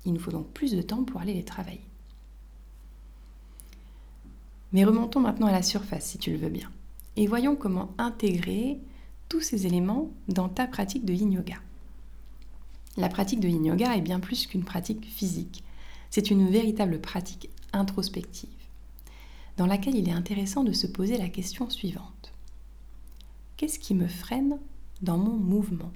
Il 0.04 0.12
nous 0.12 0.20
faut 0.20 0.30
donc 0.30 0.48
plus 0.48 0.72
de 0.72 0.82
temps 0.82 1.04
pour 1.04 1.20
aller 1.20 1.34
les 1.34 1.44
travailler. 1.44 1.80
Mais 4.72 4.84
remontons 4.84 5.20
maintenant 5.20 5.46
à 5.46 5.52
la 5.52 5.62
surface, 5.62 6.04
si 6.04 6.18
tu 6.18 6.30
le 6.30 6.36
veux 6.36 6.50
bien, 6.50 6.70
et 7.16 7.26
voyons 7.26 7.56
comment 7.56 7.90
intégrer 7.96 8.78
tous 9.28 9.40
ces 9.40 9.66
éléments 9.66 10.10
dans 10.28 10.48
ta 10.48 10.66
pratique 10.66 11.04
de 11.04 11.14
yin 11.14 11.32
yoga. 11.32 11.56
La 12.96 13.08
pratique 13.08 13.40
de 13.40 13.48
yin 13.48 13.64
yoga 13.64 13.96
est 13.96 14.02
bien 14.02 14.20
plus 14.20 14.46
qu'une 14.46 14.64
pratique 14.64 15.06
physique. 15.06 15.64
C'est 16.10 16.30
une 16.30 16.48
véritable 16.48 17.00
pratique 17.00 17.50
introspective, 17.72 18.48
dans 19.56 19.66
laquelle 19.66 19.96
il 19.96 20.08
est 20.08 20.12
intéressant 20.12 20.64
de 20.64 20.72
se 20.72 20.86
poser 20.86 21.18
la 21.18 21.28
question 21.28 21.68
suivante. 21.68 22.32
Qu'est-ce 23.56 23.78
qui 23.78 23.94
me 23.94 24.08
freine 24.08 24.58
dans 25.02 25.18
mon 25.18 25.36
mouvement? 25.36 25.92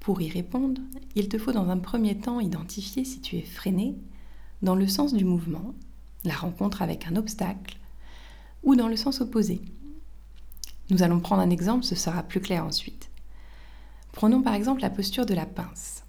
Pour 0.00 0.20
y 0.20 0.28
répondre, 0.28 0.80
il 1.14 1.28
te 1.28 1.38
faut 1.38 1.52
dans 1.52 1.70
un 1.70 1.78
premier 1.78 2.18
temps 2.18 2.38
identifier 2.38 3.04
si 3.04 3.20
tu 3.20 3.36
es 3.36 3.42
freiné 3.42 3.96
dans 4.62 4.74
le 4.74 4.86
sens 4.86 5.14
du 5.14 5.24
mouvement, 5.24 5.74
la 6.24 6.34
rencontre 6.34 6.82
avec 6.82 7.06
un 7.06 7.16
obstacle, 7.16 7.78
ou 8.62 8.76
dans 8.76 8.88
le 8.88 8.96
sens 8.96 9.20
opposé. 9.20 9.60
Nous 10.90 11.02
allons 11.02 11.20
prendre 11.20 11.42
un 11.42 11.50
exemple, 11.50 11.84
ce 11.84 11.94
sera 11.94 12.22
plus 12.22 12.40
clair 12.40 12.64
ensuite. 12.64 13.10
Prenons 14.12 14.42
par 14.42 14.54
exemple 14.54 14.82
la 14.82 14.90
posture 14.90 15.26
de 15.26 15.34
la 15.34 15.46
pince, 15.46 16.03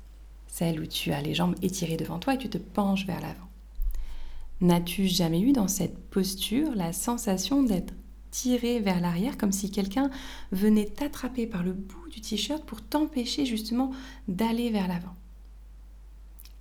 celle 0.56 0.80
où 0.80 0.86
tu 0.86 1.12
as 1.12 1.22
les 1.22 1.34
jambes 1.34 1.58
étirées 1.62 1.98
devant 1.98 2.18
toi 2.18 2.36
et 2.36 2.38
tu 2.38 2.50
te 2.50 2.58
penches 2.58 3.06
vers 3.06 3.20
l'avant. 3.20 3.50
N'as-tu 4.62 5.06
jamais 5.06 5.42
eu 5.42 5.52
dans 5.52 5.68
cette 5.68 6.10
posture 6.10 6.74
la 6.76 6.94
sensation 6.94 7.62
d'être 7.62 7.94
tiré 8.32 8.80
vers 8.80 9.02
l'arrière 9.02 9.38
comme 9.38 9.52
si 9.52 9.70
quelqu'un 9.70 10.10
venait 10.54 10.86
t'attraper 10.86 11.46
par 11.46 11.62
le 11.62 11.74
bout 11.74 12.08
du 12.10 12.22
t-shirt 12.22 12.64
pour 12.64 12.82
t'empêcher 12.82 13.46
justement 13.46 13.92
d'aller 14.30 14.70
vers 14.70 14.88
l'avant? 14.88 15.16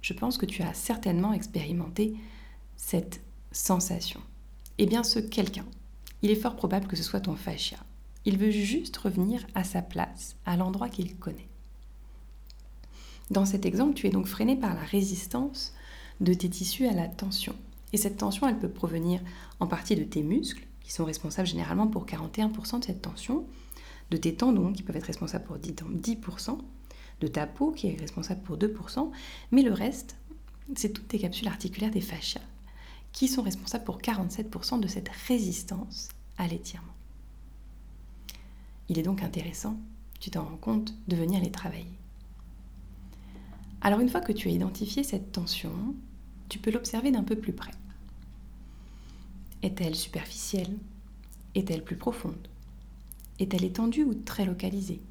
Je 0.01 0.13
pense 0.13 0.39
que 0.39 0.47
tu 0.47 0.63
as 0.63 0.75
certainement 0.75 1.33
expérimenté 1.33 2.17
cette 2.77 3.21
sensation. 3.53 4.21
Eh 4.79 4.87
bien 4.87 5.05
ce 5.05 5.21
quelqu'un, 5.21 5.67
il 6.23 6.33
est 6.33 6.35
fort 6.35 6.57
probable 6.57 6.89
que 6.89 6.97
ce 6.97 7.05
soit 7.05 7.21
ton 7.21 7.37
fascia. 7.37 7.79
Il 8.25 8.39
veut 8.39 8.51
juste 8.51 8.97
revenir 8.97 9.47
à 9.55 9.63
sa 9.63 9.83
place, 9.83 10.35
à 10.47 10.57
l'endroit 10.57 10.89
qu'il 10.89 11.17
connaît. 11.17 11.49
Dans 13.31 13.45
cet 13.45 13.65
exemple, 13.65 13.95
tu 13.95 14.07
es 14.07 14.11
donc 14.11 14.27
freiné 14.27 14.57
par 14.57 14.75
la 14.75 14.83
résistance 14.83 15.75
de 16.21 16.35
tes 16.35 16.49
tissus 16.49 16.87
à 16.87 16.93
la 16.93 17.09
tension. 17.09 17.55
Et 17.93 17.97
cette 17.97 18.19
tension, 18.19 18.47
elle 18.49 18.59
peut 18.59 18.69
provenir 18.69 19.21
en 19.61 19.67
partie 19.67 19.97
de 19.97 20.05
tes 20.05 20.23
muscles, 20.23 20.67
qui 20.83 20.93
sont 20.93 21.05
responsables 21.05 21.49
généralement 21.49 21.87
pour 21.87 22.05
41% 22.05 22.81
de 22.81 22.85
cette 22.85 23.03
tension, 23.03 23.47
de 24.11 24.17
tes 24.17 24.35
tendons, 24.35 24.73
qui 24.73 24.83
peuvent 24.83 24.97
être 24.97 25.05
responsables 25.05 25.45
pour 25.45 25.57
10%, 25.57 26.59
de 27.21 27.27
ta 27.27 27.47
peau, 27.47 27.73
qui 27.73 27.87
est 27.87 27.99
responsable 27.99 28.43
pour 28.43 28.59
2%, 28.59 29.11
mais 29.53 29.63
le 29.63 29.73
reste, 29.73 30.17
c'est 30.77 30.93
toutes 30.93 31.09
tes 31.09 31.19
capsules 31.19 31.49
articulaires 31.49 31.91
des 31.91 32.01
fascias, 32.01 32.43
qui 33.13 33.29
sont 33.29 33.43
responsables 33.43 33.85
pour 33.85 34.01
47% 34.01 34.81
de 34.81 34.89
cette 34.89 35.09
résistance 35.29 36.09
à 36.37 36.47
l'étirement. 36.47 36.93
Il 38.89 38.99
est 38.99 39.03
donc 39.03 39.23
intéressant, 39.23 39.79
tu 40.21 40.31
t'en 40.31 40.45
rends 40.45 40.57
compte, 40.57 40.95
de 41.09 41.17
venir 41.17 41.41
les 41.41 41.51
travailler. 41.51 41.99
Alors 43.85 44.01
une 44.01 44.09
fois 44.09 44.23
que 44.23 44.33
tu 44.33 44.49
as 44.49 44.53
identifié 44.53 45.05
cette 45.05 45.31
tension, 45.31 45.95
tu 46.49 46.59
peux 46.59 46.71
l'observer 46.71 47.11
d'un 47.11 47.23
peu 47.23 47.37
plus 47.37 47.53
près. 47.53 47.73
Est-elle 49.63 49.95
superficielle? 49.95 50.75
Est-elle 51.55 51.85
plus 51.85 51.97
profonde? 51.97 52.49
Est-elle 53.39 53.63
étendue 53.63 54.05
ou 54.05 54.15
très 54.15 54.47
localisée? 54.47 55.03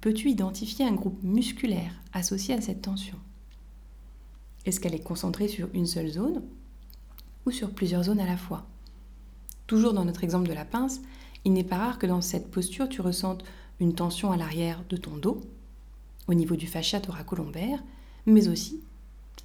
Peux-tu 0.00 0.30
identifier 0.30 0.86
un 0.86 0.94
groupe 0.94 1.22
musculaire 1.22 1.92
associé 2.14 2.54
à 2.54 2.62
cette 2.62 2.80
tension? 2.80 3.18
Est-ce 4.64 4.80
qu'elle 4.80 4.94
est 4.94 5.04
concentrée 5.04 5.48
sur 5.48 5.68
une 5.74 5.86
seule 5.86 6.08
zone 6.08 6.42
ou 7.44 7.50
sur 7.50 7.70
plusieurs 7.70 8.04
zones 8.04 8.20
à 8.20 8.26
la 8.26 8.38
fois? 8.38 8.66
Toujours 9.66 9.92
dans 9.92 10.06
notre 10.06 10.24
exemple 10.24 10.48
de 10.48 10.54
la 10.54 10.64
pince, 10.64 11.02
il 11.44 11.52
n'est 11.52 11.64
pas 11.64 11.76
rare 11.76 11.98
que 11.98 12.06
dans 12.06 12.22
cette 12.22 12.50
posture, 12.50 12.88
tu 12.88 13.02
ressentes 13.02 13.44
une 13.78 13.94
tension 13.94 14.32
à 14.32 14.38
l'arrière 14.38 14.82
de 14.88 14.96
ton 14.96 15.18
dos, 15.18 15.42
au 16.28 16.34
niveau 16.34 16.56
du 16.56 16.66
fascia 16.66 17.00
thoracolombaire, 17.00 17.82
mais 18.26 18.48
aussi 18.48 18.80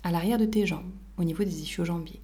à 0.03 0.11
l'arrière 0.11 0.37
de 0.37 0.45
tes 0.45 0.65
jambes, 0.65 0.91
au 1.17 1.23
niveau 1.23 1.43
des 1.43 1.61
ischio-jambiers. 1.61 2.21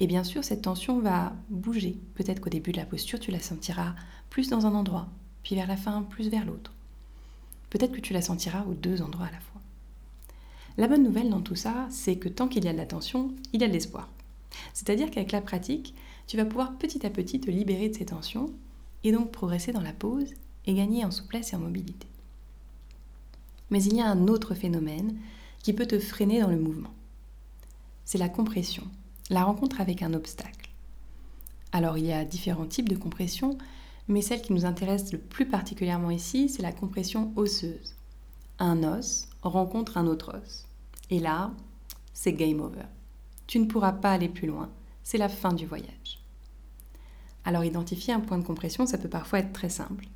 Et 0.00 0.06
bien 0.06 0.24
sûr, 0.24 0.42
cette 0.42 0.62
tension 0.62 0.98
va 0.98 1.34
bouger. 1.50 1.96
Peut-être 2.14 2.40
qu'au 2.40 2.50
début 2.50 2.72
de 2.72 2.78
la 2.78 2.86
posture, 2.86 3.20
tu 3.20 3.30
la 3.30 3.38
sentiras 3.38 3.94
plus 4.30 4.48
dans 4.48 4.66
un 4.66 4.74
endroit, 4.74 5.08
puis 5.42 5.54
vers 5.54 5.66
la 5.66 5.76
fin, 5.76 6.02
plus 6.02 6.28
vers 6.28 6.46
l'autre. 6.46 6.72
Peut-être 7.68 7.92
que 7.92 8.00
tu 8.00 8.12
la 8.12 8.22
sentiras 8.22 8.64
aux 8.64 8.74
deux 8.74 9.02
endroits 9.02 9.26
à 9.26 9.30
la 9.30 9.40
fois. 9.40 9.60
La 10.76 10.88
bonne 10.88 11.02
nouvelle 11.02 11.30
dans 11.30 11.42
tout 11.42 11.56
ça, 11.56 11.86
c'est 11.90 12.16
que 12.16 12.28
tant 12.28 12.48
qu'il 12.48 12.64
y 12.64 12.68
a 12.68 12.72
de 12.72 12.78
la 12.78 12.86
tension, 12.86 13.32
il 13.52 13.60
y 13.60 13.64
a 13.64 13.68
de 13.68 13.72
l'espoir. 13.72 14.08
C'est-à-dire 14.72 15.10
qu'avec 15.10 15.32
la 15.32 15.40
pratique, 15.40 15.94
tu 16.26 16.36
vas 16.36 16.44
pouvoir 16.44 16.76
petit 16.78 17.04
à 17.06 17.10
petit 17.10 17.40
te 17.40 17.50
libérer 17.50 17.88
de 17.88 17.94
ces 17.94 18.06
tensions 18.06 18.50
et 19.04 19.12
donc 19.12 19.30
progresser 19.30 19.72
dans 19.72 19.80
la 19.80 19.92
pause 19.92 20.32
et 20.66 20.74
gagner 20.74 21.04
en 21.04 21.10
souplesse 21.10 21.52
et 21.52 21.56
en 21.56 21.60
mobilité. 21.60 22.06
Mais 23.70 23.82
il 23.82 23.96
y 23.96 24.00
a 24.00 24.08
un 24.08 24.28
autre 24.28 24.54
phénomène 24.54 25.16
qui 25.62 25.72
peut 25.72 25.86
te 25.86 25.98
freiner 25.98 26.40
dans 26.40 26.50
le 26.50 26.58
mouvement. 26.58 26.92
C'est 28.04 28.18
la 28.18 28.28
compression, 28.28 28.84
la 29.28 29.44
rencontre 29.44 29.80
avec 29.80 30.02
un 30.02 30.14
obstacle. 30.14 30.70
Alors 31.72 31.98
il 31.98 32.06
y 32.06 32.12
a 32.12 32.24
différents 32.24 32.66
types 32.66 32.88
de 32.88 32.96
compression, 32.96 33.56
mais 34.08 34.22
celle 34.22 34.42
qui 34.42 34.52
nous 34.52 34.64
intéresse 34.64 35.12
le 35.12 35.18
plus 35.18 35.46
particulièrement 35.46 36.10
ici, 36.10 36.48
c'est 36.48 36.62
la 36.62 36.72
compression 36.72 37.32
osseuse. 37.36 37.94
Un 38.58 38.82
os 38.82 39.28
rencontre 39.42 39.96
un 39.96 40.06
autre 40.06 40.36
os. 40.36 40.66
Et 41.10 41.20
là, 41.20 41.52
c'est 42.12 42.32
game 42.32 42.60
over. 42.60 42.86
Tu 43.46 43.58
ne 43.58 43.66
pourras 43.66 43.92
pas 43.92 44.12
aller 44.12 44.28
plus 44.28 44.48
loin. 44.48 44.70
C'est 45.04 45.18
la 45.18 45.28
fin 45.28 45.52
du 45.52 45.66
voyage. 45.66 46.20
Alors 47.44 47.64
identifier 47.64 48.12
un 48.12 48.20
point 48.20 48.38
de 48.38 48.44
compression, 48.44 48.86
ça 48.86 48.98
peut 48.98 49.08
parfois 49.08 49.38
être 49.38 49.52
très 49.52 49.70
simple. 49.70 50.06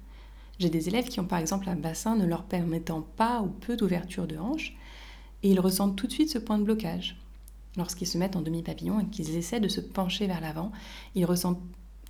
J'ai 0.58 0.70
des 0.70 0.88
élèves 0.88 1.08
qui 1.08 1.20
ont 1.20 1.26
par 1.26 1.38
exemple 1.38 1.68
un 1.68 1.76
bassin 1.76 2.16
ne 2.16 2.26
leur 2.26 2.44
permettant 2.44 3.02
pas 3.02 3.42
ou 3.42 3.48
peu 3.48 3.76
d'ouverture 3.76 4.26
de 4.26 4.36
hanche, 4.36 4.76
et 5.42 5.50
ils 5.50 5.60
ressentent 5.60 5.96
tout 5.96 6.06
de 6.06 6.12
suite 6.12 6.30
ce 6.30 6.38
point 6.38 6.58
de 6.58 6.64
blocage. 6.64 7.16
Lorsqu'ils 7.76 8.06
se 8.06 8.18
mettent 8.18 8.36
en 8.36 8.42
demi-papillon 8.42 9.00
et 9.00 9.06
qu'ils 9.06 9.36
essaient 9.36 9.60
de 9.60 9.68
se 9.68 9.80
pencher 9.80 10.26
vers 10.26 10.40
l'avant, 10.40 10.70
ils 11.14 11.26
ressentent 11.26 11.60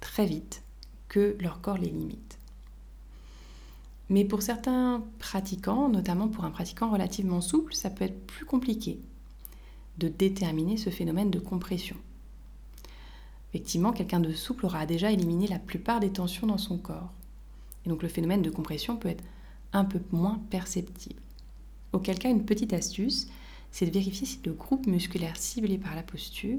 très 0.01 0.27
vite 0.27 0.63
que 1.09 1.37
leur 1.41 1.61
corps 1.61 1.79
les 1.79 1.89
limite. 1.89 2.39
Mais 4.11 4.25
pour 4.25 4.43
certains 4.43 5.03
pratiquants, 5.19 5.89
notamment 5.89 6.29
pour 6.29 6.45
un 6.45 6.51
pratiquant 6.51 6.91
relativement 6.91 7.41
souple, 7.41 7.75
ça 7.75 7.89
peut 7.89 8.05
être 8.05 8.27
plus 8.27 8.45
compliqué 8.45 9.01
de 9.99 10.09
déterminer 10.09 10.77
ce 10.77 10.91
phénomène 10.91 11.31
de 11.31 11.39
compression. 11.39 11.97
Effectivement, 13.53 13.93
quelqu'un 13.93 14.21
de 14.21 14.33
souple 14.33 14.67
aura 14.67 14.85
déjà 14.85 15.11
éliminé 15.11 15.47
la 15.47 15.59
plupart 15.59 16.01
des 16.01 16.11
tensions 16.11 16.47
dans 16.47 16.59
son 16.59 16.77
corps. 16.77 17.13
Et 17.85 17.88
donc 17.88 18.03
le 18.03 18.09
phénomène 18.09 18.43
de 18.43 18.50
compression 18.50 18.97
peut 18.97 19.09
être 19.09 19.25
un 19.73 19.85
peu 19.85 20.00
moins 20.12 20.41
perceptible. 20.50 21.21
Auquel 21.93 22.19
cas, 22.19 22.31
une 22.31 22.45
petite 22.45 22.73
astuce, 22.73 23.29
c'est 23.71 23.87
de 23.87 23.91
vérifier 23.91 24.26
si 24.26 24.41
le 24.45 24.53
groupe 24.53 24.87
musculaire 24.87 25.37
ciblé 25.37 25.79
par 25.79 25.95
la 25.95 26.03
posture 26.03 26.59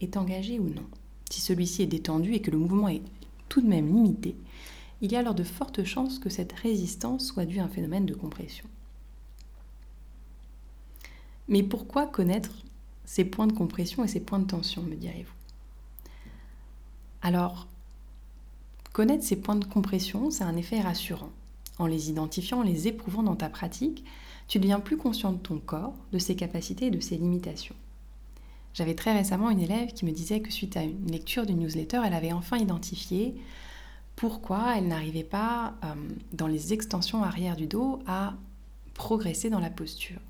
est 0.00 0.16
engagé 0.16 0.58
ou 0.58 0.68
non. 0.68 0.86
Si 1.30 1.40
celui-ci 1.40 1.82
est 1.82 1.86
détendu 1.86 2.34
et 2.34 2.42
que 2.42 2.50
le 2.50 2.58
mouvement 2.58 2.88
est 2.88 3.02
tout 3.48 3.60
de 3.60 3.68
même 3.68 3.86
limité, 3.86 4.36
il 5.00 5.12
y 5.12 5.16
a 5.16 5.18
alors 5.18 5.34
de 5.34 5.44
fortes 5.44 5.84
chances 5.84 6.18
que 6.18 6.30
cette 6.30 6.52
résistance 6.52 7.26
soit 7.26 7.44
due 7.44 7.58
à 7.58 7.64
un 7.64 7.68
phénomène 7.68 8.06
de 8.06 8.14
compression. 8.14 8.66
Mais 11.48 11.62
pourquoi 11.62 12.06
connaître 12.06 12.62
ces 13.04 13.24
points 13.24 13.46
de 13.46 13.52
compression 13.52 14.04
et 14.04 14.08
ces 14.08 14.20
points 14.20 14.38
de 14.38 14.46
tension, 14.46 14.82
me 14.82 14.94
direz-vous? 14.94 15.34
Alors, 17.20 17.68
connaître 18.92 19.24
ces 19.24 19.36
points 19.36 19.56
de 19.56 19.64
compression, 19.64 20.30
c'est 20.30 20.44
un 20.44 20.56
effet 20.56 20.80
rassurant. 20.80 21.30
En 21.78 21.86
les 21.86 22.10
identifiant, 22.10 22.58
en 22.58 22.62
les 22.62 22.88
éprouvant 22.88 23.22
dans 23.22 23.36
ta 23.36 23.48
pratique, 23.48 24.04
tu 24.48 24.58
deviens 24.58 24.80
plus 24.80 24.96
conscient 24.96 25.32
de 25.32 25.38
ton 25.38 25.58
corps, 25.58 25.94
de 26.12 26.18
ses 26.18 26.36
capacités 26.36 26.86
et 26.86 26.90
de 26.90 27.00
ses 27.00 27.16
limitations. 27.16 27.74
J'avais 28.74 28.94
très 28.94 29.12
récemment 29.12 29.50
une 29.50 29.60
élève 29.60 29.92
qui 29.92 30.04
me 30.04 30.12
disait 30.12 30.40
que 30.40 30.50
suite 30.50 30.76
à 30.76 30.82
une 30.82 31.10
lecture 31.10 31.46
du 31.46 31.54
newsletter, 31.54 32.00
elle 32.04 32.14
avait 32.14 32.32
enfin 32.32 32.56
identifié 32.56 33.34
pourquoi 34.16 34.76
elle 34.76 34.88
n'arrivait 34.88 35.24
pas, 35.24 35.74
euh, 35.84 35.94
dans 36.32 36.46
les 36.46 36.72
extensions 36.72 37.22
arrière 37.22 37.56
du 37.56 37.66
dos, 37.66 37.98
à 38.06 38.34
progresser 38.94 39.50
dans 39.50 39.58
la 39.58 39.70
posture. 39.70 40.20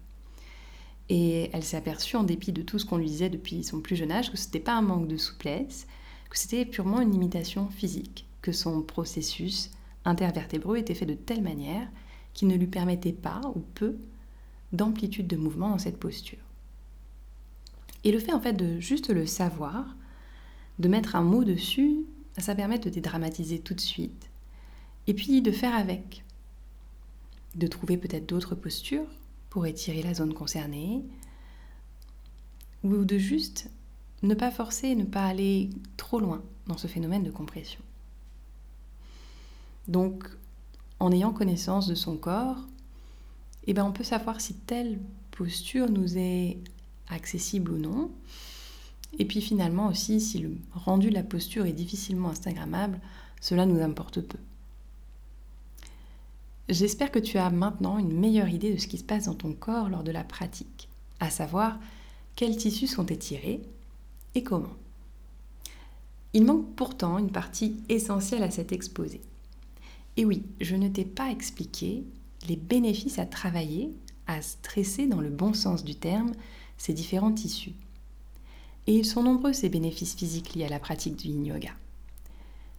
Et 1.08 1.50
elle 1.52 1.64
s'est 1.64 1.76
aperçue, 1.76 2.16
en 2.16 2.22
dépit 2.22 2.52
de 2.52 2.62
tout 2.62 2.78
ce 2.78 2.86
qu'on 2.86 2.96
lui 2.96 3.06
disait 3.06 3.28
depuis 3.28 3.64
son 3.64 3.80
plus 3.80 3.96
jeune 3.96 4.12
âge, 4.12 4.30
que 4.30 4.36
ce 4.36 4.46
n'était 4.46 4.60
pas 4.60 4.74
un 4.74 4.82
manque 4.82 5.08
de 5.08 5.16
souplesse, 5.16 5.86
que 6.30 6.38
c'était 6.38 6.64
purement 6.64 7.00
une 7.00 7.10
limitation 7.10 7.68
physique, 7.68 8.26
que 8.42 8.52
son 8.52 8.82
processus 8.82 9.70
intervertébreux 10.04 10.76
était 10.76 10.94
fait 10.94 11.06
de 11.06 11.14
telle 11.14 11.42
manière 11.42 11.88
qu'il 12.34 12.48
ne 12.48 12.56
lui 12.56 12.66
permettait 12.66 13.12
pas 13.12 13.40
ou 13.54 13.60
peu 13.60 13.96
d'amplitude 14.72 15.26
de 15.26 15.36
mouvement 15.36 15.70
dans 15.70 15.78
cette 15.78 15.98
posture. 15.98 16.38
Et 18.04 18.12
le 18.12 18.18
fait 18.18 18.32
en 18.32 18.40
fait 18.40 18.54
de 18.54 18.80
juste 18.80 19.10
le 19.10 19.26
savoir, 19.26 19.96
de 20.78 20.88
mettre 20.88 21.14
un 21.14 21.22
mot 21.22 21.44
dessus, 21.44 22.04
ça 22.38 22.54
permet 22.54 22.78
de 22.78 22.90
dédramatiser 22.90 23.60
tout 23.60 23.74
de 23.74 23.80
suite. 23.80 24.30
Et 25.06 25.14
puis 25.14 25.42
de 25.42 25.52
faire 25.52 25.74
avec. 25.74 26.24
De 27.54 27.66
trouver 27.66 27.96
peut-être 27.96 28.28
d'autres 28.28 28.54
postures 28.54 29.06
pour 29.50 29.66
étirer 29.66 30.02
la 30.02 30.14
zone 30.14 30.32
concernée. 30.32 31.04
Ou 32.82 33.04
de 33.04 33.18
juste 33.18 33.70
ne 34.22 34.34
pas 34.34 34.50
forcer, 34.50 34.94
ne 34.96 35.04
pas 35.04 35.26
aller 35.26 35.70
trop 35.96 36.18
loin 36.18 36.42
dans 36.66 36.78
ce 36.78 36.86
phénomène 36.86 37.22
de 37.22 37.30
compression. 37.30 37.80
Donc, 39.88 40.24
en 41.00 41.10
ayant 41.12 41.32
connaissance 41.32 41.86
de 41.86 41.94
son 41.94 42.16
corps, 42.16 42.66
eh 43.66 43.74
ben, 43.74 43.84
on 43.84 43.92
peut 43.92 44.04
savoir 44.04 44.40
si 44.40 44.54
telle 44.54 44.98
posture 45.30 45.90
nous 45.90 46.18
est 46.18 46.58
accessible 47.08 47.72
ou 47.72 47.78
non. 47.78 48.10
Et 49.18 49.24
puis 49.24 49.40
finalement 49.40 49.88
aussi, 49.88 50.20
si 50.20 50.38
le 50.38 50.56
rendu 50.72 51.10
de 51.10 51.14
la 51.14 51.22
posture 51.22 51.66
est 51.66 51.72
difficilement 51.72 52.30
instagrammable, 52.30 53.00
cela 53.40 53.66
nous 53.66 53.82
importe 53.82 54.20
peu. 54.20 54.38
J'espère 56.68 57.10
que 57.10 57.18
tu 57.18 57.38
as 57.38 57.50
maintenant 57.50 57.98
une 57.98 58.18
meilleure 58.18 58.48
idée 58.48 58.72
de 58.72 58.78
ce 58.78 58.86
qui 58.86 58.98
se 58.98 59.04
passe 59.04 59.24
dans 59.26 59.34
ton 59.34 59.52
corps 59.52 59.88
lors 59.88 60.04
de 60.04 60.12
la 60.12 60.24
pratique, 60.24 60.88
à 61.20 61.28
savoir 61.28 61.78
quels 62.36 62.56
tissus 62.56 62.86
sont 62.86 63.06
étirés 63.06 63.60
et 64.34 64.42
comment. 64.42 64.74
Il 66.32 66.44
manque 66.44 66.74
pourtant 66.74 67.18
une 67.18 67.30
partie 67.30 67.76
essentielle 67.90 68.42
à 68.42 68.50
cet 68.50 68.72
exposé. 68.72 69.20
Et 70.16 70.24
oui, 70.24 70.42
je 70.60 70.76
ne 70.76 70.88
t'ai 70.88 71.04
pas 71.04 71.30
expliqué 71.30 72.04
les 72.48 72.56
bénéfices 72.56 73.18
à 73.18 73.26
travailler, 73.26 73.90
à 74.26 74.42
stresser 74.42 75.06
dans 75.06 75.20
le 75.20 75.30
bon 75.30 75.54
sens 75.54 75.84
du 75.84 75.94
terme, 75.94 76.32
ces 76.76 76.92
différents 76.92 77.32
tissus. 77.32 77.74
Et 78.86 78.96
ils 78.96 79.06
sont 79.06 79.22
nombreux 79.22 79.52
ces 79.52 79.68
bénéfices 79.68 80.14
physiques 80.14 80.54
liés 80.54 80.64
à 80.64 80.68
la 80.68 80.80
pratique 80.80 81.16
du 81.16 81.28
yin 81.28 81.46
yoga. 81.46 81.70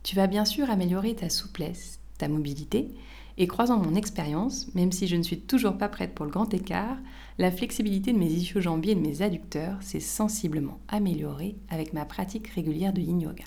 Tu 0.03 0.15
vas 0.15 0.27
bien 0.27 0.45
sûr 0.45 0.69
améliorer 0.69 1.15
ta 1.15 1.29
souplesse, 1.29 1.99
ta 2.17 2.27
mobilité, 2.27 2.89
et 3.37 3.47
croisant 3.47 3.79
mon 3.79 3.95
expérience, 3.95 4.67
même 4.75 4.91
si 4.91 5.07
je 5.07 5.15
ne 5.15 5.23
suis 5.23 5.39
toujours 5.39 5.77
pas 5.77 5.89
prête 5.89 6.13
pour 6.13 6.25
le 6.25 6.31
grand 6.31 6.53
écart, 6.53 6.97
la 7.39 7.51
flexibilité 7.51 8.13
de 8.13 8.19
mes 8.19 8.29
ischio-jambiers 8.29 8.91
et 8.91 8.95
de 8.95 8.99
mes 8.99 9.21
adducteurs 9.23 9.81
s'est 9.81 9.99
sensiblement 9.99 10.79
améliorée 10.87 11.55
avec 11.69 11.93
ma 11.93 12.05
pratique 12.05 12.47
régulière 12.49 12.93
de 12.93 13.01
yin 13.01 13.19
yoga. 13.19 13.45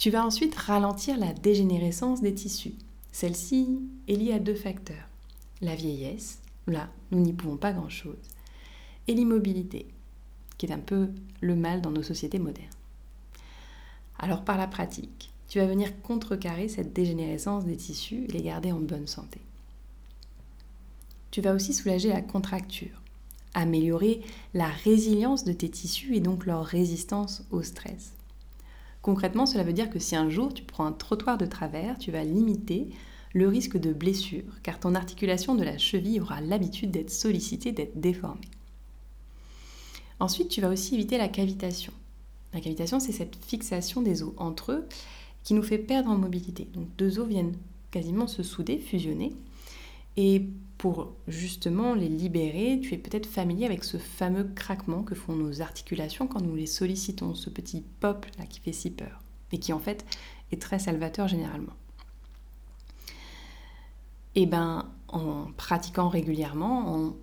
Tu 0.00 0.08
vas 0.08 0.24
ensuite 0.24 0.54
ralentir 0.54 1.18
la 1.18 1.34
dégénérescence 1.34 2.22
des 2.22 2.32
tissus. 2.32 2.72
Celle-ci 3.12 3.68
est 4.08 4.14
liée 4.14 4.32
à 4.32 4.38
deux 4.38 4.54
facteurs. 4.54 5.06
La 5.60 5.74
vieillesse, 5.74 6.38
là, 6.66 6.88
nous 7.10 7.20
n'y 7.20 7.34
pouvons 7.34 7.58
pas 7.58 7.74
grand-chose, 7.74 8.16
et 9.08 9.12
l'immobilité, 9.12 9.86
qui 10.56 10.64
est 10.64 10.72
un 10.72 10.78
peu 10.78 11.10
le 11.42 11.54
mal 11.54 11.82
dans 11.82 11.90
nos 11.90 12.02
sociétés 12.02 12.38
modernes. 12.38 12.70
Alors 14.18 14.42
par 14.42 14.56
la 14.56 14.66
pratique, 14.66 15.34
tu 15.48 15.58
vas 15.58 15.66
venir 15.66 16.00
contrecarrer 16.00 16.68
cette 16.68 16.94
dégénérescence 16.94 17.66
des 17.66 17.76
tissus 17.76 18.24
et 18.26 18.32
les 18.32 18.42
garder 18.42 18.72
en 18.72 18.80
bonne 18.80 19.06
santé. 19.06 19.42
Tu 21.30 21.42
vas 21.42 21.52
aussi 21.52 21.74
soulager 21.74 22.08
la 22.08 22.22
contracture, 22.22 23.02
améliorer 23.52 24.22
la 24.54 24.68
résilience 24.68 25.44
de 25.44 25.52
tes 25.52 25.68
tissus 25.68 26.16
et 26.16 26.20
donc 26.20 26.46
leur 26.46 26.64
résistance 26.64 27.44
au 27.50 27.62
stress. 27.62 28.14
Concrètement, 29.02 29.46
cela 29.46 29.64
veut 29.64 29.72
dire 29.72 29.90
que 29.90 29.98
si 29.98 30.14
un 30.14 30.28
jour 30.28 30.52
tu 30.52 30.62
prends 30.62 30.84
un 30.84 30.92
trottoir 30.92 31.38
de 31.38 31.46
travers, 31.46 31.98
tu 31.98 32.10
vas 32.10 32.24
limiter 32.24 32.90
le 33.32 33.48
risque 33.48 33.78
de 33.78 33.92
blessure, 33.92 34.60
car 34.62 34.80
ton 34.80 34.94
articulation 34.94 35.54
de 35.54 35.62
la 35.62 35.78
cheville 35.78 36.20
aura 36.20 36.40
l'habitude 36.40 36.90
d'être 36.90 37.10
sollicitée, 37.10 37.72
d'être 37.72 38.00
déformée. 38.00 38.48
Ensuite, 40.18 40.48
tu 40.48 40.60
vas 40.60 40.68
aussi 40.68 40.94
éviter 40.94 41.16
la 41.16 41.28
cavitation. 41.28 41.92
La 42.52 42.60
cavitation, 42.60 43.00
c'est 43.00 43.12
cette 43.12 43.36
fixation 43.36 44.02
des 44.02 44.22
os 44.22 44.34
entre 44.36 44.72
eux 44.72 44.88
qui 45.44 45.54
nous 45.54 45.62
fait 45.62 45.78
perdre 45.78 46.10
en 46.10 46.18
mobilité. 46.18 46.68
Donc 46.74 46.88
deux 46.98 47.18
os 47.18 47.28
viennent 47.28 47.56
quasiment 47.90 48.26
se 48.26 48.42
souder, 48.42 48.78
fusionner. 48.78 49.32
Et 50.16 50.48
pour 50.78 51.12
justement 51.28 51.94
les 51.94 52.08
libérer, 52.08 52.80
tu 52.82 52.94
es 52.94 52.98
peut-être 52.98 53.26
familier 53.26 53.66
avec 53.66 53.84
ce 53.84 53.98
fameux 53.98 54.44
craquement 54.54 55.02
que 55.02 55.14
font 55.14 55.34
nos 55.34 55.60
articulations 55.60 56.26
quand 56.26 56.40
nous 56.40 56.56
les 56.56 56.66
sollicitons, 56.66 57.34
ce 57.34 57.50
petit 57.50 57.84
pop 58.00 58.26
là 58.38 58.46
qui 58.46 58.60
fait 58.60 58.72
si 58.72 58.90
peur 58.90 59.22
et 59.52 59.58
qui 59.58 59.72
en 59.72 59.78
fait 59.78 60.04
est 60.52 60.60
très 60.60 60.78
salvateur 60.78 61.28
généralement. 61.28 61.74
Et 64.36 64.42
eh 64.42 64.46
ben 64.46 64.88
en 65.08 65.50
pratiquant 65.56 66.08
régulièrement, 66.08 66.94
en 66.94 67.16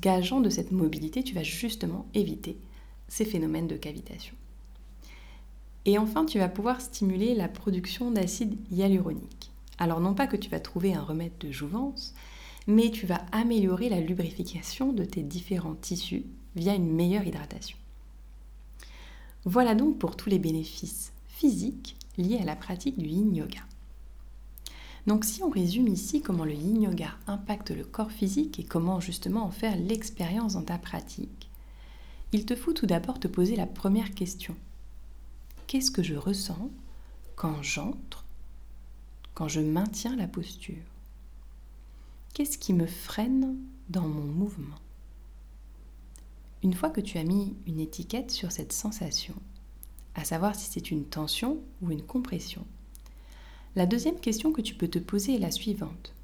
gageant 0.00 0.40
de 0.40 0.50
cette 0.50 0.72
mobilité, 0.72 1.22
tu 1.22 1.34
vas 1.34 1.42
justement 1.42 2.06
éviter 2.14 2.58
ces 3.08 3.24
phénomènes 3.24 3.68
de 3.68 3.76
cavitation. 3.76 4.34
Et 5.84 5.96
enfin, 5.96 6.26
tu 6.26 6.38
vas 6.38 6.48
pouvoir 6.48 6.80
stimuler 6.80 7.34
la 7.34 7.48
production 7.48 8.10
d'acide 8.10 8.58
hyaluronique. 8.70 9.50
Alors 9.78 10.00
non 10.00 10.14
pas 10.14 10.26
que 10.26 10.36
tu 10.36 10.50
vas 10.50 10.60
trouver 10.60 10.94
un 10.94 11.02
remède 11.02 11.38
de 11.38 11.50
jouvence, 11.50 12.14
mais 12.66 12.90
tu 12.90 13.06
vas 13.06 13.24
améliorer 13.32 13.88
la 13.88 14.00
lubrification 14.00 14.92
de 14.92 15.04
tes 15.04 15.22
différents 15.22 15.74
tissus 15.74 16.26
via 16.56 16.74
une 16.74 16.92
meilleure 16.92 17.26
hydratation. 17.26 17.78
Voilà 19.44 19.74
donc 19.74 19.98
pour 19.98 20.16
tous 20.16 20.28
les 20.28 20.38
bénéfices 20.38 21.12
physiques 21.28 21.96
liés 22.16 22.38
à 22.40 22.44
la 22.44 22.56
pratique 22.56 22.98
du 22.98 23.06
yin 23.06 23.34
yoga. 23.34 23.60
Donc 25.06 25.24
si 25.24 25.42
on 25.42 25.48
résume 25.48 25.88
ici 25.88 26.20
comment 26.20 26.44
le 26.44 26.52
yin 26.52 26.82
yoga 26.82 27.16
impacte 27.26 27.70
le 27.70 27.84
corps 27.84 28.12
physique 28.12 28.58
et 28.58 28.64
comment 28.64 29.00
justement 29.00 29.44
en 29.44 29.50
faire 29.50 29.76
l'expérience 29.76 30.54
dans 30.54 30.62
ta 30.62 30.76
pratique, 30.76 31.48
il 32.32 32.44
te 32.44 32.54
faut 32.54 32.74
tout 32.74 32.86
d'abord 32.86 33.18
te 33.18 33.28
poser 33.28 33.56
la 33.56 33.66
première 33.66 34.14
question. 34.14 34.54
Qu'est-ce 35.66 35.90
que 35.90 36.02
je 36.02 36.14
ressens 36.14 36.70
quand 37.36 37.62
j'entre, 37.62 38.24
quand 39.38 39.46
je 39.46 39.60
maintiens 39.60 40.16
la 40.16 40.26
posture 40.26 40.82
Qu'est-ce 42.34 42.58
qui 42.58 42.72
me 42.72 42.86
freine 42.86 43.56
dans 43.88 44.08
mon 44.08 44.24
mouvement? 44.24 44.80
Une 46.64 46.74
fois 46.74 46.90
que 46.90 47.00
tu 47.00 47.18
as 47.18 47.22
mis 47.22 47.54
une 47.68 47.78
étiquette 47.78 48.32
sur 48.32 48.50
cette 48.50 48.72
sensation, 48.72 49.36
à 50.16 50.24
savoir 50.24 50.56
si 50.56 50.68
c'est 50.68 50.90
une 50.90 51.04
tension 51.04 51.58
ou 51.82 51.92
une 51.92 52.02
compression, 52.02 52.66
la 53.76 53.86
deuxième 53.86 54.18
question 54.18 54.50
que 54.50 54.60
tu 54.60 54.74
peux 54.74 54.88
te 54.88 54.98
poser 54.98 55.36
est 55.36 55.38
la 55.38 55.52
suivante. 55.52 56.14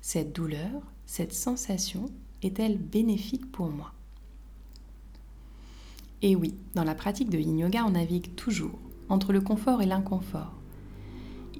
Cette 0.00 0.32
douleur, 0.32 0.80
cette 1.06 1.34
sensation 1.34 2.08
est-elle 2.44 2.78
bénéfique 2.78 3.50
pour 3.50 3.68
moi? 3.68 3.92
Et 6.22 6.36
oui, 6.36 6.54
dans 6.76 6.84
la 6.84 6.94
pratique 6.94 7.30
de 7.30 7.38
yin 7.38 7.58
yoga, 7.58 7.84
on 7.84 7.90
navigue 7.90 8.32
toujours 8.36 8.78
entre 9.08 9.32
le 9.32 9.40
confort 9.40 9.82
et 9.82 9.86
l'inconfort. 9.86 10.57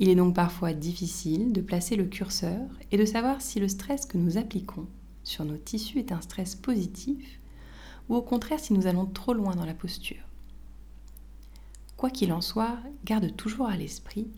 Il 0.01 0.09
est 0.09 0.15
donc 0.15 0.35
parfois 0.35 0.73
difficile 0.73 1.53
de 1.53 1.61
placer 1.61 1.97
le 1.97 2.05
curseur 2.05 2.69
et 2.93 2.97
de 2.97 3.05
savoir 3.05 3.43
si 3.43 3.59
le 3.59 3.67
stress 3.67 4.07
que 4.07 4.17
nous 4.17 4.39
appliquons 4.39 4.87
sur 5.25 5.45
nos 5.45 5.57
tissus 5.57 5.99
est 5.99 6.13
un 6.13 6.21
stress 6.21 6.55
positif 6.55 7.41
ou 8.09 8.15
au 8.15 8.23
contraire 8.23 8.61
si 8.61 8.73
nous 8.73 8.87
allons 8.87 9.07
trop 9.07 9.35
loin 9.35 9.57
dans 9.57 9.67
la 9.67 9.75
posture. 9.75 10.23
Quoi 11.97 12.11
qu'il 12.11 12.33
en 12.33 12.41
soit, 12.41 12.79
garde 13.05 13.35
toujours 13.35 13.67
à 13.67 13.77
l'esprit 13.77 14.29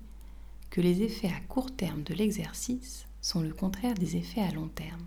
que 0.70 0.80
les 0.80 1.02
effets 1.02 1.28
à 1.28 1.40
court 1.46 1.70
terme 1.70 2.04
de 2.04 2.14
l'exercice 2.14 3.06
sont 3.20 3.42
le 3.42 3.52
contraire 3.52 3.94
des 3.94 4.16
effets 4.16 4.40
à 4.40 4.52
long 4.52 4.68
terme. 4.68 5.04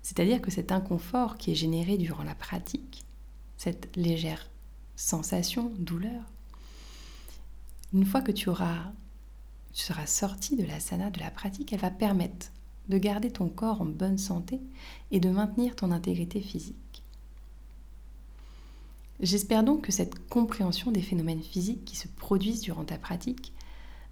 C'est-à-dire 0.00 0.40
que 0.40 0.50
cet 0.50 0.72
inconfort 0.72 1.36
qui 1.36 1.52
est 1.52 1.56
généré 1.56 1.98
durant 1.98 2.24
la 2.24 2.34
pratique, 2.34 3.04
cette 3.58 3.94
légère 3.96 4.48
sensation, 4.94 5.70
douleur, 5.78 6.22
une 7.96 8.04
fois 8.04 8.20
que 8.20 8.32
tu 8.32 8.50
auras 8.50 8.92
tu 9.72 9.82
seras 9.82 10.06
sorti 10.06 10.54
de 10.56 10.64
la 10.64 10.80
sana 10.80 11.10
de 11.10 11.18
la 11.18 11.30
pratique, 11.30 11.72
elle 11.72 11.80
va 11.80 11.90
permettre 11.90 12.50
de 12.88 12.98
garder 12.98 13.30
ton 13.30 13.48
corps 13.48 13.80
en 13.80 13.86
bonne 13.86 14.18
santé 14.18 14.60
et 15.10 15.20
de 15.20 15.30
maintenir 15.30 15.76
ton 15.76 15.90
intégrité 15.90 16.40
physique. 16.40 17.02
J'espère 19.20 19.64
donc 19.64 19.82
que 19.82 19.92
cette 19.92 20.28
compréhension 20.28 20.92
des 20.92 21.00
phénomènes 21.00 21.42
physiques 21.42 21.86
qui 21.86 21.96
se 21.96 22.08
produisent 22.08 22.60
durant 22.60 22.84
ta 22.84 22.98
pratique 22.98 23.54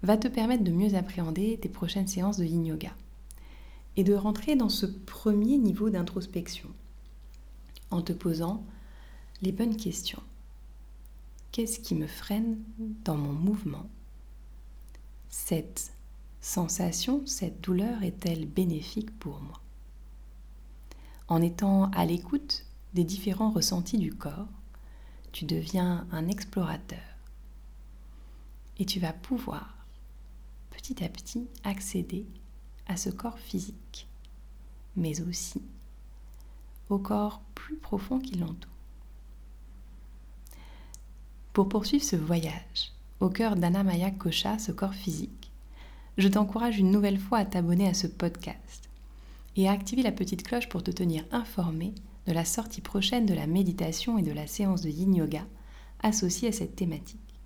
va 0.01 0.17
te 0.17 0.27
permettre 0.27 0.63
de 0.63 0.71
mieux 0.71 0.95
appréhender 0.95 1.59
tes 1.61 1.69
prochaines 1.69 2.07
séances 2.07 2.37
de 2.37 2.45
yin 2.45 2.65
yoga 2.65 2.91
et 3.97 4.03
de 4.03 4.15
rentrer 4.15 4.55
dans 4.55 4.69
ce 4.69 4.87
premier 4.87 5.57
niveau 5.57 5.91
d'introspection 5.91 6.69
en 7.91 8.01
te 8.01 8.13
posant 8.13 8.63
les 9.43 9.51
bonnes 9.51 9.77
questions. 9.77 10.21
Qu'est-ce 11.55 11.79
qui 11.79 11.95
me 11.95 12.05
freine 12.05 12.61
dans 12.77 13.15
mon 13.15 13.31
mouvement? 13.31 13.89
Cette 15.29 15.93
sensation, 16.41 17.25
cette 17.25 17.61
douleur 17.61 18.03
est-elle 18.03 18.45
bénéfique 18.45 19.17
pour 19.19 19.39
moi? 19.39 19.61
En 21.29 21.41
étant 21.41 21.89
à 21.91 22.05
l'écoute 22.05 22.65
des 22.93 23.05
différents 23.05 23.51
ressentis 23.51 23.97
du 23.97 24.13
corps, 24.13 24.49
tu 25.31 25.45
deviens 25.45 26.05
un 26.11 26.27
explorateur 26.27 26.99
et 28.77 28.85
tu 28.85 28.99
vas 28.99 29.13
pouvoir 29.13 29.77
petit 30.71 31.05
à 31.05 31.07
petit 31.07 31.47
accéder 31.63 32.25
à 32.85 32.97
ce 32.97 33.09
corps 33.09 33.39
physique, 33.39 34.09
mais 34.97 35.21
aussi 35.21 35.61
au 36.89 36.99
corps 36.99 37.39
plus 37.55 37.77
profond 37.77 38.19
qui 38.19 38.35
l'entoure. 38.35 38.74
Pour 41.55 41.69
poursuivre 41.69 42.03
ce 42.03 42.17
voyage 42.17 42.91
au 43.21 43.29
cœur 43.29 43.55
d'Anamaya 43.55 44.11
Kosha, 44.11 44.59
ce 44.59 44.73
corps 44.73 44.93
physique, 44.93 45.53
je 46.17 46.27
t'encourage 46.27 46.79
une 46.79 46.91
nouvelle 46.91 47.17
fois 47.17 47.37
à 47.37 47.45
t'abonner 47.45 47.87
à 47.87 47.93
ce 47.93 48.07
podcast 48.07 48.89
et 49.55 49.69
à 49.69 49.71
activer 49.71 50.03
la 50.03 50.11
petite 50.11 50.43
cloche 50.43 50.67
pour 50.67 50.83
te 50.83 50.91
tenir 50.91 51.23
informé 51.31 51.95
de 52.27 52.33
la 52.33 52.43
sortie 52.43 52.81
prochaine 52.81 53.25
de 53.25 53.33
la 53.33 53.47
méditation 53.47 54.17
et 54.17 54.21
de 54.21 54.33
la 54.33 54.47
séance 54.47 54.81
de 54.81 54.89
yin 54.89 55.15
yoga 55.15 55.45
associée 56.03 56.49
à 56.49 56.51
cette 56.51 56.75
thématique. 56.75 57.39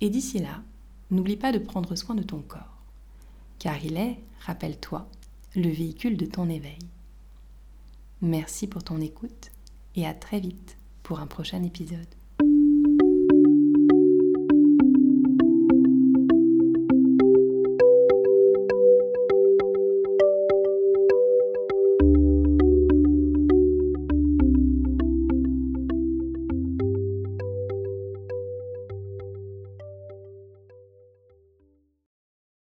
Et 0.00 0.08
d'ici 0.08 0.38
là, 0.38 0.62
n'oublie 1.10 1.36
pas 1.36 1.52
de 1.52 1.58
prendre 1.58 1.96
soin 1.96 2.14
de 2.14 2.22
ton 2.22 2.40
corps, 2.40 2.78
car 3.58 3.84
il 3.84 3.98
est, 3.98 4.18
rappelle-toi, 4.46 5.06
le 5.54 5.68
véhicule 5.68 6.16
de 6.16 6.24
ton 6.24 6.48
éveil. 6.48 6.78
Merci 8.22 8.66
pour 8.66 8.82
ton 8.82 9.02
écoute 9.02 9.50
et 9.94 10.06
à 10.06 10.14
très 10.14 10.40
vite 10.40 10.78
pour 11.02 11.20
un 11.20 11.26
prochain 11.26 11.62
épisode. 11.64 12.08